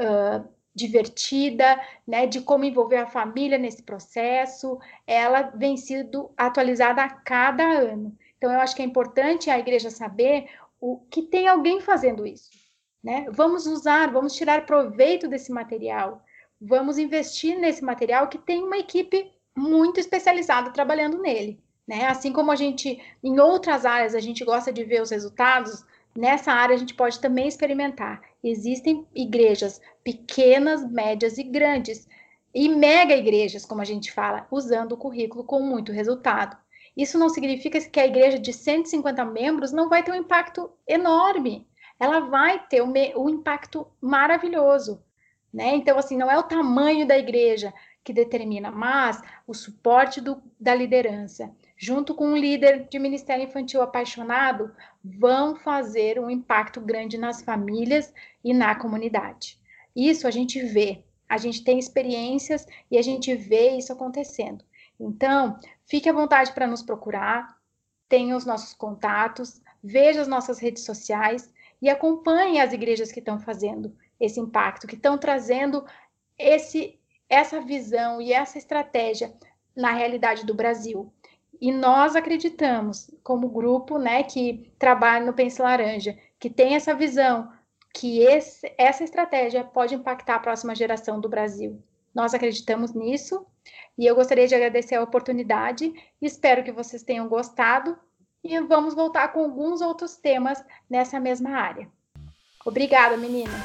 uh, 0.00 0.48
divertida, 0.78 1.80
né, 2.06 2.26
de 2.26 2.40
como 2.40 2.64
envolver 2.64 2.98
a 2.98 3.06
família 3.06 3.58
nesse 3.58 3.82
processo, 3.82 4.78
ela 5.06 5.42
vem 5.54 5.76
sendo 5.76 6.30
atualizada 6.36 7.02
a 7.02 7.10
cada 7.10 7.64
ano. 7.64 8.16
Então, 8.36 8.52
eu 8.52 8.60
acho 8.60 8.74
que 8.76 8.82
é 8.82 8.84
importante 8.84 9.50
a 9.50 9.58
igreja 9.58 9.90
saber 9.90 10.48
o 10.80 10.98
que 11.10 11.22
tem 11.22 11.48
alguém 11.48 11.80
fazendo 11.80 12.24
isso, 12.24 12.50
né? 13.02 13.26
Vamos 13.30 13.66
usar, 13.66 14.12
vamos 14.12 14.34
tirar 14.34 14.64
proveito 14.64 15.26
desse 15.26 15.50
material, 15.50 16.22
vamos 16.60 16.98
investir 16.98 17.58
nesse 17.58 17.84
material 17.84 18.28
que 18.28 18.38
tem 18.38 18.62
uma 18.62 18.78
equipe 18.78 19.32
muito 19.56 19.98
especializada 19.98 20.70
trabalhando 20.70 21.20
nele, 21.20 21.60
né? 21.86 22.06
Assim 22.06 22.32
como 22.32 22.52
a 22.52 22.56
gente, 22.56 23.02
em 23.22 23.40
outras 23.40 23.84
áreas, 23.84 24.14
a 24.14 24.20
gente 24.20 24.44
gosta 24.44 24.72
de 24.72 24.84
ver 24.84 25.02
os 25.02 25.10
resultados, 25.10 25.84
nessa 26.16 26.52
área 26.52 26.76
a 26.76 26.78
gente 26.78 26.94
pode 26.94 27.18
também 27.18 27.48
experimentar. 27.48 28.20
Existem 28.42 29.06
igrejas 29.14 29.80
pequenas, 30.04 30.88
médias 30.90 31.38
e 31.38 31.42
grandes, 31.42 32.08
e 32.54 32.68
mega 32.68 33.14
igrejas, 33.14 33.64
como 33.64 33.80
a 33.80 33.84
gente 33.84 34.12
fala, 34.12 34.46
usando 34.50 34.92
o 34.92 34.96
currículo 34.96 35.44
com 35.44 35.60
muito 35.60 35.92
resultado. 35.92 36.56
Isso 36.96 37.18
não 37.18 37.28
significa 37.28 37.80
que 37.80 38.00
a 38.00 38.06
igreja 38.06 38.38
de 38.38 38.52
150 38.52 39.24
membros 39.24 39.72
não 39.72 39.88
vai 39.88 40.02
ter 40.02 40.10
um 40.10 40.16
impacto 40.16 40.70
enorme. 40.86 41.68
Ela 42.00 42.20
vai 42.20 42.66
ter 42.66 42.82
um, 42.82 42.92
um 43.16 43.28
impacto 43.28 43.86
maravilhoso. 44.00 45.02
Né? 45.52 45.76
Então, 45.76 45.98
assim, 45.98 46.16
não 46.16 46.30
é 46.30 46.38
o 46.38 46.42
tamanho 46.42 47.06
da 47.06 47.18
igreja 47.18 47.72
que 48.02 48.12
determina, 48.12 48.70
mas 48.70 49.20
o 49.46 49.54
suporte 49.54 50.20
do, 50.20 50.42
da 50.58 50.74
liderança, 50.74 51.54
junto 51.78 52.12
com 52.12 52.26
um 52.26 52.36
líder 52.36 52.88
de 52.88 52.98
ministério 52.98 53.44
infantil 53.44 53.80
apaixonado, 53.80 54.74
vão 55.02 55.54
fazer 55.54 56.18
um 56.18 56.28
impacto 56.28 56.80
grande 56.80 57.16
nas 57.16 57.40
famílias 57.40 58.12
e 58.44 58.52
na 58.52 58.74
comunidade. 58.74 59.58
Isso 59.94 60.26
a 60.26 60.30
gente 60.30 60.60
vê, 60.60 61.04
a 61.28 61.38
gente 61.38 61.62
tem 61.62 61.78
experiências 61.78 62.66
e 62.90 62.98
a 62.98 63.02
gente 63.02 63.32
vê 63.36 63.76
isso 63.76 63.92
acontecendo. 63.92 64.64
Então, 64.98 65.56
fique 65.86 66.08
à 66.08 66.12
vontade 66.12 66.52
para 66.52 66.66
nos 66.66 66.82
procurar, 66.82 67.56
tenha 68.08 68.36
os 68.36 68.44
nossos 68.44 68.74
contatos, 68.74 69.62
veja 69.82 70.20
as 70.20 70.28
nossas 70.28 70.58
redes 70.58 70.84
sociais 70.84 71.52
e 71.80 71.88
acompanhe 71.88 72.60
as 72.60 72.72
igrejas 72.72 73.12
que 73.12 73.20
estão 73.20 73.38
fazendo. 73.38 73.96
esse 74.20 74.40
impacto, 74.40 74.88
que 74.88 74.96
estão 74.96 75.16
trazendo 75.16 75.86
esse, 76.36 76.98
essa 77.28 77.60
visão 77.60 78.20
e 78.20 78.32
essa 78.32 78.58
estratégia 78.58 79.32
na 79.76 79.92
realidade 79.92 80.44
do 80.44 80.52
Brasil. 80.52 81.12
E 81.60 81.72
nós 81.72 82.14
acreditamos, 82.14 83.10
como 83.22 83.48
grupo 83.48 83.98
né, 83.98 84.22
que 84.22 84.72
trabalha 84.78 85.24
no 85.24 85.32
Pense 85.32 85.60
Laranja, 85.60 86.16
que 86.38 86.48
tem 86.48 86.74
essa 86.74 86.94
visão, 86.94 87.50
que 87.92 88.20
esse, 88.20 88.72
essa 88.78 89.02
estratégia 89.02 89.64
pode 89.64 89.94
impactar 89.94 90.36
a 90.36 90.40
próxima 90.40 90.74
geração 90.74 91.20
do 91.20 91.28
Brasil. 91.28 91.82
Nós 92.14 92.32
acreditamos 92.32 92.92
nisso 92.92 93.44
e 93.96 94.06
eu 94.06 94.14
gostaria 94.14 94.46
de 94.46 94.54
agradecer 94.54 94.94
a 94.94 95.02
oportunidade. 95.02 95.92
Espero 96.22 96.62
que 96.62 96.72
vocês 96.72 97.02
tenham 97.02 97.28
gostado 97.28 97.98
e 98.42 98.58
vamos 98.60 98.94
voltar 98.94 99.28
com 99.28 99.40
alguns 99.40 99.80
outros 99.80 100.16
temas 100.16 100.64
nessa 100.88 101.18
mesma 101.18 101.50
área. 101.50 101.88
Obrigada, 102.64 103.16
meninas. 103.16 103.60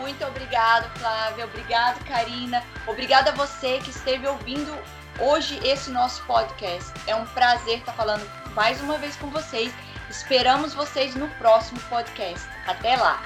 Muito 0.00 0.24
obrigado, 0.24 0.98
Flávia. 0.98 1.44
Obrigado, 1.44 2.04
Karina. 2.06 2.62
Obrigada 2.86 3.30
a 3.30 3.34
você 3.34 3.78
que 3.78 3.90
esteve 3.90 4.26
ouvindo 4.26 4.72
hoje 5.18 5.58
esse 5.64 5.90
nosso 5.90 6.22
podcast. 6.24 6.92
É 7.06 7.14
um 7.14 7.24
prazer 7.26 7.78
estar 7.78 7.92
falando 7.92 8.28
mais 8.54 8.80
uma 8.80 8.98
vez 8.98 9.16
com 9.16 9.28
vocês. 9.28 9.72
Esperamos 10.10 10.74
vocês 10.74 11.14
no 11.14 11.28
próximo 11.30 11.78
podcast. 11.88 12.46
Até 12.66 12.96
lá! 12.96 13.20